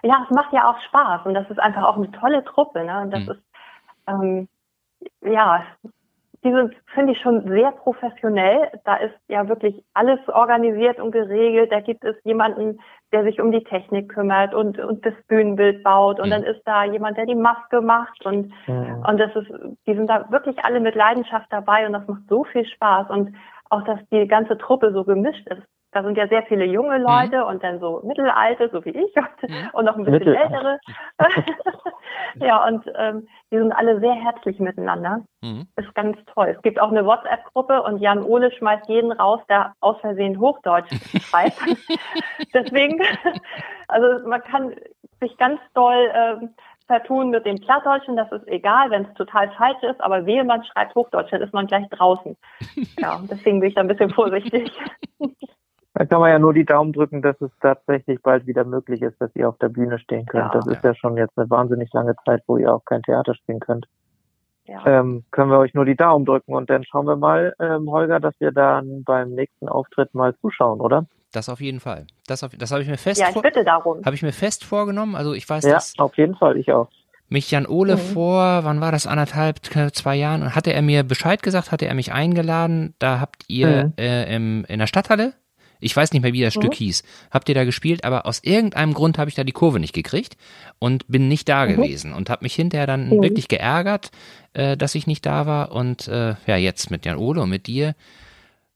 [0.03, 3.01] Ja, es macht ja auch Spaß und das ist einfach auch eine tolle Truppe, ne?
[3.01, 3.31] Und das mhm.
[3.31, 3.43] ist,
[4.07, 4.49] ähm,
[5.23, 5.65] ja,
[6.47, 8.71] die sind, finde ich, schon sehr professionell.
[8.85, 11.73] Da ist ja wirklich alles organisiert und geregelt.
[11.73, 12.79] Da gibt es jemanden,
[13.13, 16.21] der sich um die Technik kümmert und, und das Bühnenbild baut.
[16.21, 16.31] Und mhm.
[16.31, 18.25] dann ist da jemand, der die Maske macht.
[18.25, 19.05] Und, mhm.
[19.09, 19.51] und das ist,
[19.87, 23.11] die sind da wirklich alle mit Leidenschaft dabei und das macht so viel Spaß.
[23.11, 23.35] Und
[23.69, 25.67] auch, dass die ganze Truppe so gemischt ist
[25.97, 27.47] da sind ja sehr viele junge Leute mhm.
[27.47, 29.71] und dann so mittelalte, so wie ich, und, mhm.
[29.73, 30.79] und noch ein bisschen ältere.
[32.35, 35.23] ja, und ähm, die sind alle sehr herzlich miteinander.
[35.41, 35.67] Mhm.
[35.77, 36.53] Ist ganz toll.
[36.55, 40.91] Es gibt auch eine WhatsApp-Gruppe und Jan Ole schmeißt jeden raus, der aus Versehen Hochdeutsch
[41.23, 41.59] schreibt.
[42.53, 43.03] Deswegen,
[43.89, 44.75] also man kann
[45.21, 46.51] sich ganz doll ähm,
[46.87, 50.63] vertun mit dem Plattdeutschen, das ist egal, wenn es total falsch ist, aber wehe, man
[50.65, 52.37] schreibt Hochdeutsch, dann ist man gleich draußen.
[52.99, 54.71] Ja, deswegen bin ich da ein bisschen vorsichtig.
[55.99, 59.19] Da kann man ja nur die Daumen drücken, dass es tatsächlich bald wieder möglich ist,
[59.19, 60.53] dass ihr auf der Bühne stehen könnt.
[60.53, 60.73] Ja, das ja.
[60.73, 63.87] ist ja schon jetzt eine wahnsinnig lange Zeit, wo ihr auch kein Theater spielen könnt.
[64.67, 64.85] Ja.
[64.85, 68.21] Ähm, können wir euch nur die Daumen drücken und dann schauen wir mal, ähm, Holger,
[68.21, 71.07] dass wir dann beim nächsten Auftritt mal zuschauen, oder?
[71.33, 72.07] Das auf jeden Fall.
[72.27, 74.05] Das, das habe ich mir fest ja, ich bitte darum.
[74.05, 75.15] Habe ich mir fest vorgenommen.
[75.15, 76.91] Also ich weiß, ja, dass auf jeden Fall, ich auch.
[77.31, 78.01] Mich Jan Ole mhm.
[78.01, 79.61] vor, wann war das anderthalb,
[79.95, 82.95] zwei Jahren, hatte er mir Bescheid gesagt, hatte er mich eingeladen.
[82.99, 83.93] Da habt ihr mhm.
[83.97, 85.33] äh, im, in der Stadthalle
[85.81, 86.61] ich weiß nicht mehr, wie das mhm.
[86.63, 87.03] Stück hieß.
[87.31, 90.37] Habt ihr da gespielt, aber aus irgendeinem Grund habe ich da die Kurve nicht gekriegt
[90.79, 91.77] und bin nicht da mhm.
[91.77, 93.23] gewesen und habe mich hinterher dann mhm.
[93.23, 94.11] wirklich geärgert,
[94.55, 95.73] äh, dass ich nicht da war.
[95.73, 97.95] Und äh, ja, jetzt mit Jan Ole und mit dir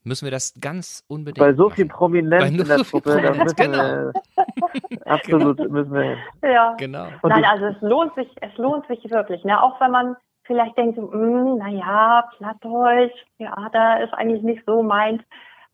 [0.05, 1.39] müssen wir das ganz unbedingt.
[1.39, 3.79] Bei so viel Prominenz in der Truppe, da müssen genau.
[3.79, 4.13] wir
[5.07, 6.19] absolut müssen wir hin.
[6.43, 7.07] Ja, genau.
[7.23, 9.45] Und Nein, also es lohnt sich, es lohnt sich wirklich.
[9.45, 9.63] Ne?
[9.63, 15.23] Auch wenn man vielleicht denkt, hm, naja, Plattdeutsch, Theater ist eigentlich nicht so meins.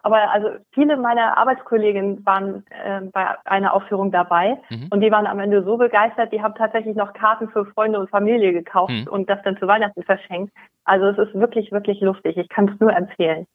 [0.07, 4.87] Aber also viele meiner Arbeitskolleginnen waren äh, bei einer Aufführung dabei mhm.
[4.91, 8.09] und die waren am Ende so begeistert, die haben tatsächlich noch Karten für Freunde und
[8.09, 9.09] Familie gekauft mhm.
[9.09, 10.55] und das dann zu Weihnachten verschenkt.
[10.85, 12.37] Also es ist wirklich, wirklich lustig.
[12.37, 13.49] Ich kann es nur empfehlen.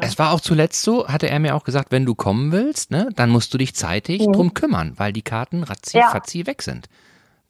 [0.00, 3.10] Es war auch zuletzt so, hatte er mir auch gesagt, wenn du kommen willst, ne,
[3.14, 4.32] dann musst du dich zeitig mhm.
[4.32, 6.08] drum kümmern, weil die Karten ratzi ja.
[6.08, 6.88] fatzi weg sind.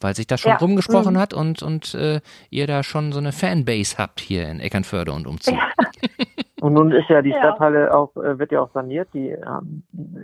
[0.01, 0.57] Weil sich das schon ja.
[0.57, 1.19] rumgesprochen mhm.
[1.19, 2.21] hat und, und äh,
[2.51, 5.59] ihr da schon so eine Fanbase habt hier in Eckernförde und Umziehen.
[5.59, 5.69] Ja.
[6.63, 7.39] Und nun ist ja die ja.
[7.39, 9.09] Stadthalle auch, äh, wird ja auch saniert.
[9.15, 9.83] Die ähm,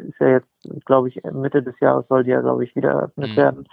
[0.08, 0.48] ist ja jetzt,
[0.84, 3.36] glaube ich, Mitte des Jahres soll die ja, glaube ich, wieder eröffnet mhm.
[3.36, 3.68] werden.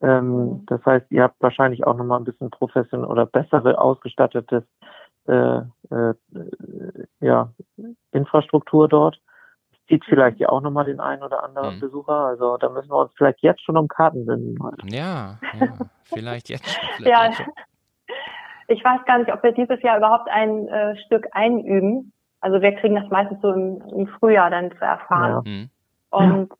[0.00, 4.62] Ähm, das heißt, ihr habt wahrscheinlich auch nochmal ein bisschen professionell oder bessere ausgestattetes
[5.26, 5.56] äh,
[5.90, 6.14] äh,
[7.18, 7.52] ja,
[8.12, 9.20] Infrastruktur dort.
[9.72, 11.80] Das zieht vielleicht ja auch nochmal den einen oder anderen mhm.
[11.80, 12.26] Besucher.
[12.26, 14.56] Also da müssen wir uns vielleicht jetzt schon um Karten binden.
[14.84, 16.78] Ja, ja, vielleicht jetzt.
[16.96, 17.24] Vielleicht ja.
[17.24, 17.52] Jetzt schon.
[18.68, 22.12] Ich weiß gar nicht, ob wir dieses Jahr überhaupt ein äh, Stück einüben.
[22.40, 25.42] Also wir kriegen das meistens so im, im Frühjahr dann zu erfahren.
[25.44, 25.50] Ja.
[25.50, 25.70] Mhm.
[26.10, 26.52] Und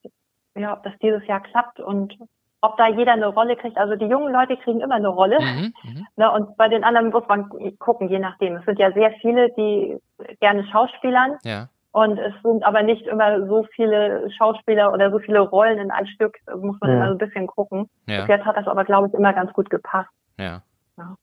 [0.56, 2.16] ja, ob das dieses Jahr klappt und
[2.64, 3.76] ob da jeder eine Rolle kriegt.
[3.76, 5.38] Also die jungen Leute kriegen immer eine Rolle.
[5.40, 6.06] Mhm, mhm.
[6.16, 8.56] ne, und bei den anderen muss man gucken, je nachdem.
[8.56, 9.98] Es sind ja sehr viele, die
[10.40, 11.36] gerne Schauspielern.
[11.44, 11.68] Ja.
[11.92, 16.06] Und es sind aber nicht immer so viele Schauspieler oder so viele Rollen in ein
[16.06, 16.38] Stück.
[16.46, 16.96] Da muss man ja.
[16.96, 17.88] immer so ein bisschen gucken.
[18.06, 18.20] Ja.
[18.20, 20.10] Bis jetzt hat das aber, glaube ich, immer ganz gut gepasst.
[20.38, 20.62] Ja.
[20.96, 21.16] ja.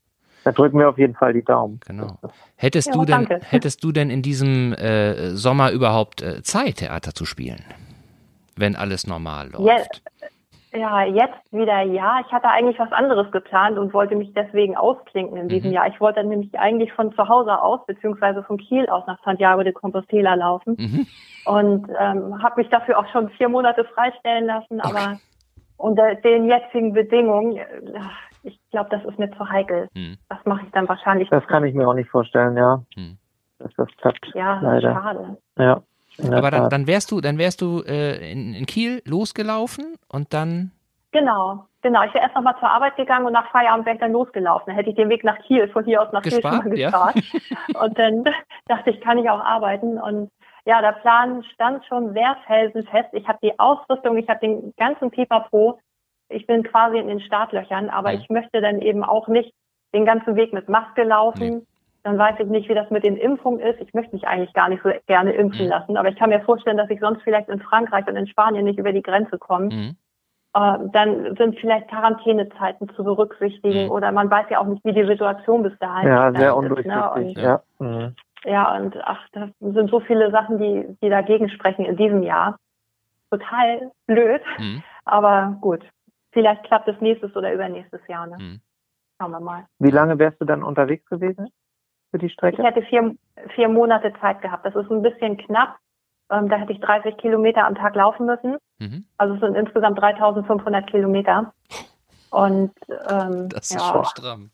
[0.44, 1.80] Da drücken wir auf jeden Fall die Daumen.
[1.86, 2.18] Genau.
[2.56, 3.40] Hättest ja, du denn, danke.
[3.44, 7.64] hättest du denn in diesem äh, Sommer überhaupt äh, Zeit, Theater zu spielen?
[8.56, 10.02] Wenn alles normal läuft?
[10.22, 10.28] Ja,
[10.74, 12.22] ja, jetzt wieder ja.
[12.26, 15.76] Ich hatte eigentlich was anderes geplant und wollte mich deswegen ausklinken in diesem mhm.
[15.76, 15.88] Jahr.
[15.88, 19.74] Ich wollte nämlich eigentlich von zu Hause aus, beziehungsweise von Kiel aus nach Santiago de
[19.74, 20.78] Compostela laufen.
[20.80, 21.08] Mhm.
[21.46, 24.90] Und ähm, habe mich dafür auch schon vier Monate freistellen lassen, okay.
[24.90, 25.20] aber
[25.76, 27.66] unter den jetzigen Bedingungen, äh,
[28.44, 29.88] ich glaube, das ist mir zu heikel.
[29.94, 30.18] Hm.
[30.30, 31.30] Das mache ich dann wahrscheinlich.
[31.30, 32.84] Das kann ich mir auch nicht vorstellen, ja.
[32.96, 33.18] Hm.
[33.60, 34.32] Dass das klappt.
[34.34, 34.94] Ja, leider.
[34.94, 35.38] schade.
[35.58, 35.84] Ja.
[36.32, 40.72] Aber dann, dann, wärst du, dann wärst du äh, in, in, Kiel losgelaufen und dann.
[41.12, 42.04] Genau, genau.
[42.04, 44.66] Ich wäre erst nochmal zur Arbeit gegangen und nach Feierabend wäre ich dann losgelaufen.
[44.68, 47.14] Dann hätte ich den Weg nach Kiel, von hier aus nach Gespart, Kiel schon mal
[47.76, 47.82] Ja.
[47.82, 48.24] und dann
[48.68, 49.98] dachte ich, kann ich auch arbeiten.
[50.00, 50.30] Und
[50.66, 53.10] ja, der Plan stand schon sehr felsenfest.
[53.14, 55.80] Ich habe die Ausrüstung, ich habe den ganzen Pipapo
[56.32, 58.20] ich bin quasi in den Startlöchern, aber ja.
[58.20, 59.54] ich möchte dann eben auch nicht
[59.94, 61.50] den ganzen Weg mit Maske laufen.
[61.50, 61.62] Nee.
[62.04, 63.80] Dann weiß ich nicht, wie das mit den Impfungen ist.
[63.80, 65.70] Ich möchte mich eigentlich gar nicht so gerne impfen mhm.
[65.70, 68.66] lassen, aber ich kann mir vorstellen, dass ich sonst vielleicht in Frankreich und in Spanien
[68.66, 69.66] nicht über die Grenze komme.
[69.66, 69.96] Mhm.
[70.56, 73.92] Äh, dann sind vielleicht Quarantänezeiten zu berücksichtigen mhm.
[73.92, 76.34] oder man weiß ja auch nicht, wie die Situation bis dahin ja, ist.
[76.36, 77.38] Ja, sehr undurchsichtig.
[77.38, 77.44] Ne?
[77.44, 77.62] ja.
[77.78, 78.16] Mhm.
[78.46, 82.58] ja, und ach, das sind so viele Sachen, die, die dagegen sprechen in diesem Jahr.
[83.30, 84.82] Total blöd, mhm.
[85.06, 85.84] aber gut
[86.32, 88.28] vielleicht klappt es nächstes oder übernächstes Jahr.
[88.28, 88.38] Ne?
[88.38, 88.62] Hm.
[89.20, 89.66] Schauen wir mal.
[89.80, 91.50] Wie lange wärst du dann unterwegs gewesen
[92.12, 92.62] für die Strecke?
[92.62, 93.16] Ich hätte vier,
[93.56, 94.66] vier Monate Zeit gehabt.
[94.66, 95.78] Das ist ein bisschen knapp.
[96.32, 98.58] Ähm, da hätte ich 30 Kilometer am Tag laufen müssen.
[98.80, 99.06] Mhm.
[99.18, 101.54] Also es sind insgesamt 3500 Kilometer.
[102.32, 102.72] Und
[103.10, 104.52] ähm, das ist ja, schon stramm.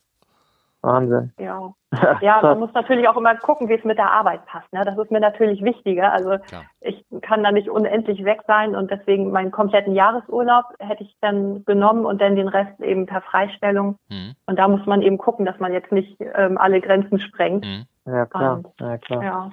[0.81, 1.33] Wahnsinn.
[1.39, 1.73] Ja.
[2.21, 4.71] Ja, man muss natürlich auch immer gucken, wie es mit der Arbeit passt.
[4.73, 4.81] Ne?
[4.83, 6.11] Das ist mir natürlich wichtiger.
[6.11, 6.63] Also Klar.
[6.81, 11.63] ich kann da nicht unendlich weg sein und deswegen meinen kompletten Jahresurlaub hätte ich dann
[11.65, 13.97] genommen und dann den Rest eben per Freistellung.
[14.09, 14.35] Mhm.
[14.45, 17.63] Und da muss man eben gucken, dass man jetzt nicht ähm, alle Grenzen sprengt.
[17.65, 17.85] Mhm.
[18.05, 18.55] Ja, klar.
[18.57, 19.23] Und- Ja, klar.
[19.23, 19.49] Ja.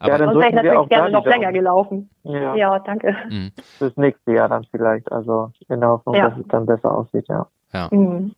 [0.00, 2.10] Aber, dann Sonst wäre ich natürlich gerne noch länger gelaufen.
[2.24, 2.54] Ja.
[2.56, 3.16] Ja, danke.
[3.30, 3.52] mhm.
[3.78, 5.10] Fürs nächste Jahr dann vielleicht.
[5.12, 6.28] Also in der Hoffnung, Ja.
[6.30, 7.46] dass es dann besser aussieht, ja.
[7.72, 8.34] ja, Mhm.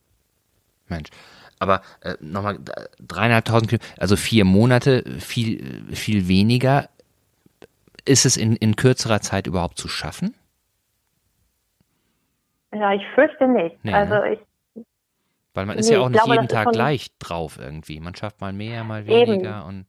[0.89, 1.09] Mensch.
[1.61, 2.59] Aber äh, nochmal,
[2.99, 6.89] dreieinhalbtausend Kilometer, also vier Monate, viel, viel weniger.
[8.07, 10.35] Ist es in, in kürzerer Zeit überhaupt zu schaffen?
[12.73, 13.77] Ja, ich fürchte nicht.
[13.85, 14.33] Nee, also ne?
[14.35, 14.85] ich
[15.55, 18.01] Weil man ist Nee, ja auch ich nicht glaube, jeden Tag gleich drauf irgendwie.
[18.01, 19.33] Man schafft mal mehr, mal Eben.
[19.33, 19.87] weniger und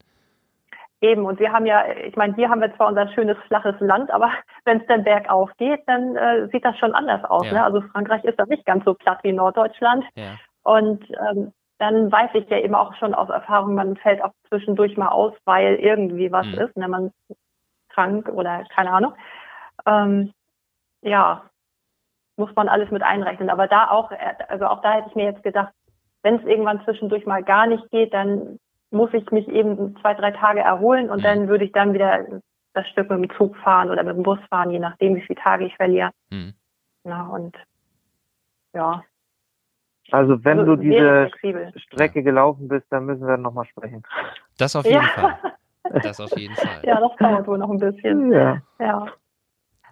[1.00, 4.12] Eben, und wir haben ja, ich meine, hier haben wir zwar unser schönes flaches Land,
[4.12, 4.30] aber
[4.64, 7.44] wenn es dann bergauf geht, dann äh, sieht das schon anders aus.
[7.46, 7.54] Ja.
[7.54, 7.64] Ne?
[7.64, 10.04] Also Frankreich ist doch nicht ganz so platt wie Norddeutschland.
[10.14, 10.38] ja.
[10.64, 11.52] Und ähm,
[11.82, 15.34] dann weiß ich ja eben auch schon aus Erfahrung, man fällt auch zwischendurch mal aus,
[15.44, 16.54] weil irgendwie was Mhm.
[16.54, 16.86] ist, ne?
[16.86, 17.36] man ist
[17.88, 19.14] krank oder keine Ahnung.
[19.84, 20.32] Ähm,
[21.02, 21.50] ja,
[22.36, 23.50] muss man alles mit einrechnen.
[23.50, 25.72] Aber da auch, äh, also auch da hätte ich mir jetzt gedacht,
[26.22, 28.58] wenn es irgendwann zwischendurch mal gar nicht geht, dann
[28.92, 31.22] muss ich mich eben zwei, drei Tage erholen und Mhm.
[31.24, 32.24] dann würde ich dann wieder
[32.74, 35.40] das Stück mit dem Zug fahren oder mit dem Bus fahren, je nachdem, wie viele
[35.40, 36.12] Tage ich verliere.
[36.30, 36.54] Hm.
[37.04, 37.56] Na, und
[38.72, 39.02] ja,
[40.12, 41.30] Also wenn also du diese.
[41.76, 44.02] Strecke gelaufen bist, dann müssen wir nochmal sprechen.
[44.58, 45.08] Das auf jeden Ja.
[45.08, 45.36] Fall.
[46.02, 46.80] Das auf jeden Fall.
[46.84, 48.30] Ja, das dauert wohl noch ein bisschen.
[48.32, 48.60] Ja.
[48.78, 49.06] Ja,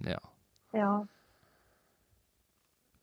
[0.01, 0.19] Ja.
[0.73, 1.07] ja.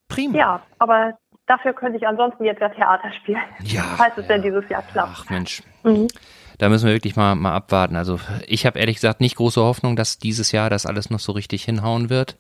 [0.08, 0.38] Prima.
[0.38, 4.34] Ja, aber dafür könnte ich ansonsten jetzt ja Theater spielen, Ja, falls es ja.
[4.38, 5.12] denn dieses Jahr klappt.
[5.14, 6.08] Ach Mensch, Mhm.
[6.60, 7.96] da müssen wir wirklich mal, mal abwarten.
[7.96, 11.34] Also ich habe ehrlich gesagt nicht große Hoffnung, dass dieses Jahr das alles noch so
[11.34, 12.38] richtig hinhauen wird.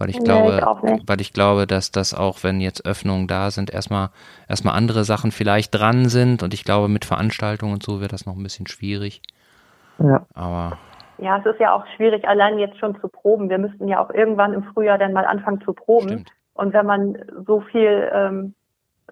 [0.00, 3.50] Weil ich Nee, glaube, ich weil ich glaube, dass das auch, wenn jetzt Öffnungen da
[3.50, 4.08] sind, erstmal
[4.48, 8.24] erstmal andere Sachen vielleicht dran sind und ich glaube, mit Veranstaltungen und so wird das
[8.24, 9.20] noch ein bisschen schwierig.
[9.98, 10.26] Ja.
[10.34, 10.78] Aber
[11.18, 13.50] Ja, es ist ja auch schwierig, allein jetzt schon zu proben.
[13.50, 16.08] Wir müssten ja auch irgendwann im Frühjahr dann mal anfangen zu proben.
[16.08, 16.30] stimmt.
[16.54, 18.54] Und wenn man so viel ähm,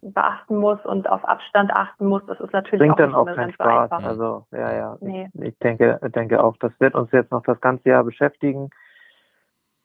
[0.01, 3.26] beachten muss und auf Abstand achten muss, das ist natürlich Bringt auch dann nicht auch
[3.26, 3.93] immer keinen Spaß.
[3.93, 4.05] einfach.
[4.05, 4.97] Also, ja, ja.
[5.01, 5.28] Nee.
[5.34, 8.70] Ich denke, denke auch, das wird uns jetzt noch das ganze Jahr beschäftigen.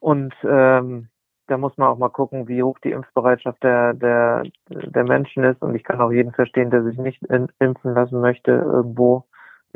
[0.03, 1.07] Und ähm,
[1.47, 5.61] da muss man auch mal gucken, wie hoch die Impfbereitschaft der, der, der Menschen ist.
[5.61, 8.51] Und ich kann auch jeden verstehen, der sich nicht in, impfen lassen möchte.
[8.51, 9.23] Irgendwo,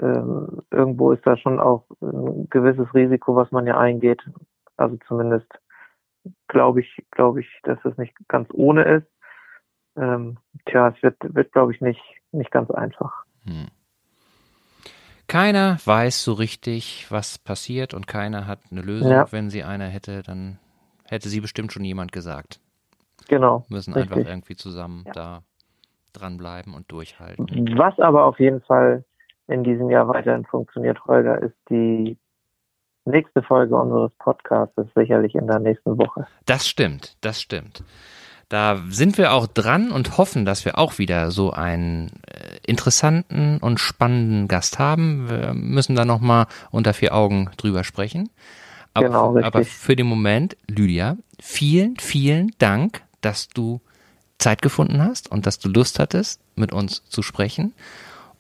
[0.02, 4.22] ähm, irgendwo ist da schon auch ein gewisses Risiko, was man ja eingeht.
[4.76, 5.48] Also zumindest
[6.50, 9.08] glaube ich, glaube ich, dass es nicht ganz ohne ist.
[9.96, 12.04] Ähm, tja, es wird, wird glaube ich, nicht,
[12.34, 13.24] nicht ganz einfach.
[13.46, 13.68] Hm.
[15.28, 19.12] Keiner weiß so richtig, was passiert und keiner hat eine Lösung.
[19.12, 19.32] Ja.
[19.32, 20.60] Wenn sie eine hätte, dann
[21.06, 22.60] hätte sie bestimmt schon jemand gesagt.
[23.28, 23.66] Genau.
[23.70, 24.12] müssen Richtig.
[24.18, 25.12] einfach irgendwie zusammen Ja.
[25.14, 25.44] da
[26.14, 27.46] dranbleiben und durchhalten.
[27.78, 29.04] Was aber auf jeden Fall
[29.48, 32.18] in diesem Jahr weiterhin funktioniert, Holger, ist die
[33.06, 36.28] nächste Folge unseres Podcasts, sicherlich in der nächsten Woche.
[36.46, 37.84] Das stimmt, das stimmt.
[38.50, 43.58] Da sind wir auch dran und hoffen, dass wir auch wieder so einen äh, interessanten
[43.58, 45.30] und spannenden Gast haben.
[45.30, 48.30] Wir müssen da nochmal unter vier Augen drüber sprechen.
[48.94, 53.82] Aber, Genau, aber für den Moment, Lydia, vielen, vielen Dank, dass du
[54.40, 57.74] Zeit gefunden hast und dass du Lust hattest, mit uns zu sprechen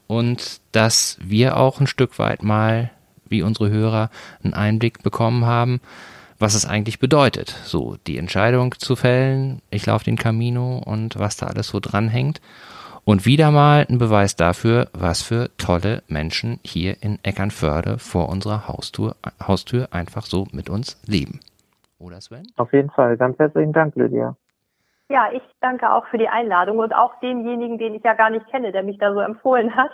[0.08, 2.92] und dass wir auch ein Stück weit mal,
[3.28, 4.10] wie unsere Hörer,
[4.42, 5.82] einen Einblick bekommen haben,
[6.40, 11.38] was es eigentlich bedeutet, so die Entscheidung zu fällen, ich laufe den Camino und was
[11.38, 12.42] da alles so dranhängt.
[13.06, 18.68] Und wieder mal ein Beweis dafür, was für tolle Menschen hier in Eckernförde vor unserer
[18.68, 21.40] Haustür, Haustür einfach so mit uns leben.
[22.00, 22.48] Oder Sven?
[22.58, 23.16] Auf jeden Fall.
[23.16, 24.36] Ganz herzlichen Dank, Lydia.
[25.10, 28.46] Ja, ich danke auch für die Einladung und auch demjenigen, den ich ja gar nicht
[28.52, 29.92] kenne, der mich da so empfohlen hat.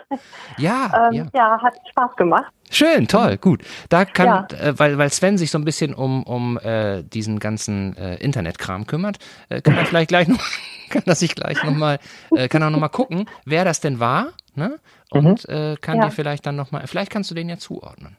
[0.56, 1.62] Ja, Ähm, ja.
[1.62, 2.52] hat Spaß gemacht.
[2.70, 3.62] Schön, toll, gut.
[3.90, 4.46] Da kann, Ja.
[4.58, 8.86] äh, weil, weil Sven sich so ein bisschen um, um äh, diesen ganzen äh, Internetkram
[8.88, 9.18] kümmert,
[9.50, 10.40] äh, kann er vielleicht gleich noch,
[10.90, 12.00] kann er sich gleich nochmal,
[12.34, 14.80] äh, kann er nochmal gucken, wer das denn war, ne?
[15.10, 16.06] Und äh, kann Ja.
[16.06, 18.16] dir vielleicht dann nochmal, vielleicht kannst du den ja zuordnen.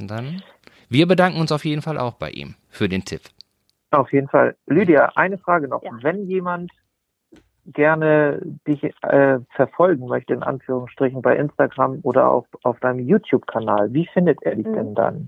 [0.00, 0.42] Und dann,
[0.88, 3.20] wir bedanken uns auf jeden Fall auch bei ihm für den Tipp.
[3.92, 4.56] Auf jeden Fall.
[4.66, 5.82] Lydia, eine Frage noch.
[5.82, 5.92] Ja.
[6.00, 6.72] Wenn jemand
[7.66, 14.06] gerne dich äh, verfolgen möchte, in Anführungsstrichen, bei Instagram oder auch auf deinem YouTube-Kanal, wie
[14.06, 14.72] findet er dich Mhm.
[14.74, 15.26] denn dann?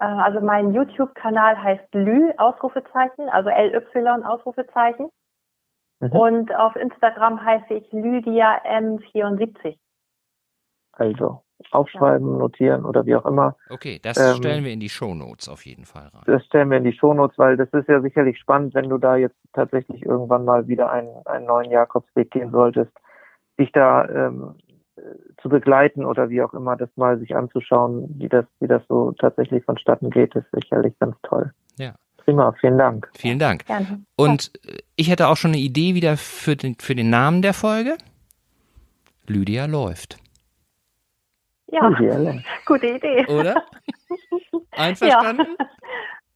[0.00, 5.08] Äh, also mein YouTube-Kanal heißt Lü, Ausrufezeichen, also LY, Ausrufezeichen.
[6.00, 6.10] Mhm.
[6.12, 9.78] Und auf Instagram heiße ich Lydia M74.
[10.92, 13.56] Also aufschreiben, notieren oder wie auch immer.
[13.70, 16.22] Okay, das ähm, stellen wir in die Shownotes auf jeden Fall rein.
[16.26, 19.16] Das stellen wir in die Shownotes, weil das ist ja sicherlich spannend, wenn du da
[19.16, 22.92] jetzt tatsächlich irgendwann mal wieder einen, einen neuen Jakobsweg gehen solltest,
[23.58, 24.54] dich da ähm,
[25.42, 29.12] zu begleiten oder wie auch immer, das mal sich anzuschauen, wie das, wie das so
[29.12, 31.52] tatsächlich vonstatten geht, ist sicherlich ganz toll.
[31.78, 31.94] Ja.
[32.16, 33.10] Prima, vielen Dank.
[33.14, 33.66] Vielen Dank.
[33.66, 34.02] Gerne.
[34.16, 34.52] Und
[34.96, 37.98] ich hätte auch schon eine Idee wieder für den, für den Namen der Folge.
[39.26, 40.23] Lydia läuft.
[41.74, 42.34] Ja,
[42.66, 43.26] gute Idee.
[43.26, 43.64] Oder?
[44.70, 45.56] Einverstanden?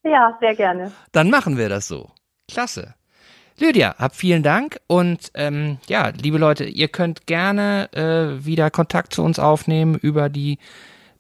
[0.03, 0.11] Ja.
[0.11, 0.93] ja, sehr gerne.
[1.13, 2.11] Dann machen wir das so.
[2.51, 2.95] Klasse.
[3.59, 9.13] Lydia, hab vielen Dank und ähm, ja, liebe Leute, ihr könnt gerne äh, wieder Kontakt
[9.13, 10.59] zu uns aufnehmen über die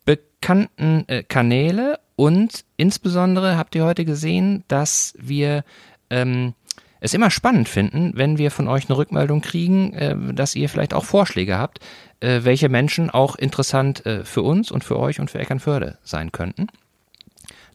[0.04, 5.64] bekannten äh, Kanäle und insbesondere habt ihr heute gesehen, dass wir
[6.10, 6.54] ähm,
[7.00, 10.94] es immer spannend finden, wenn wir von euch eine Rückmeldung kriegen, äh, dass ihr vielleicht
[10.94, 11.80] auch Vorschläge habt,
[12.20, 16.32] äh, welche Menschen auch interessant äh, für uns und für euch und für Eckernförde sein
[16.32, 16.68] könnten.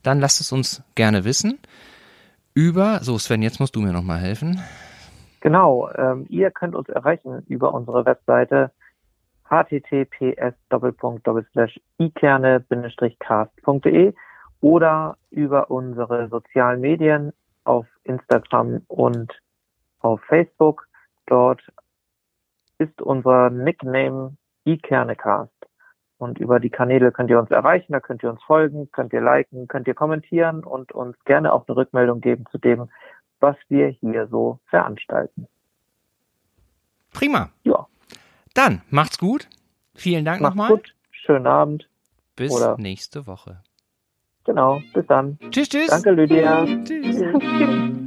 [0.04, 1.60] Dann lasst es uns gerne wissen
[2.54, 4.62] über, so Sven, jetzt musst du mir nochmal helfen.
[5.42, 8.70] Genau, ähm, ihr könnt uns erreichen über unsere Webseite
[9.50, 10.54] https
[12.00, 14.14] ikerne-cast.de
[14.62, 17.34] oder über unsere sozialen Medien
[17.66, 19.32] auf Instagram und
[20.00, 20.88] auf Facebook.
[21.26, 21.62] Dort
[22.78, 24.36] ist unser Nickname
[24.66, 25.52] ikernecast.
[26.18, 29.22] Und über die Kanäle könnt ihr uns erreichen, da könnt ihr uns folgen, könnt ihr
[29.22, 32.90] liken, könnt ihr kommentieren und uns gerne auch eine Rückmeldung geben zu dem,
[33.40, 35.48] was wir hier so veranstalten.
[37.12, 37.50] Prima.
[37.64, 37.88] Ja.
[38.54, 39.50] Dann macht's gut.
[39.96, 40.72] Vielen Dank macht's nochmal.
[40.72, 40.96] Gut.
[41.12, 41.90] Schönen Abend.
[42.36, 43.62] Bis Oder nächste Woche.
[44.46, 45.38] Genau, bis dann.
[45.52, 45.88] Tschüss, tschüss.
[45.88, 46.66] Danke, Lydia.
[46.84, 47.18] Tschüss.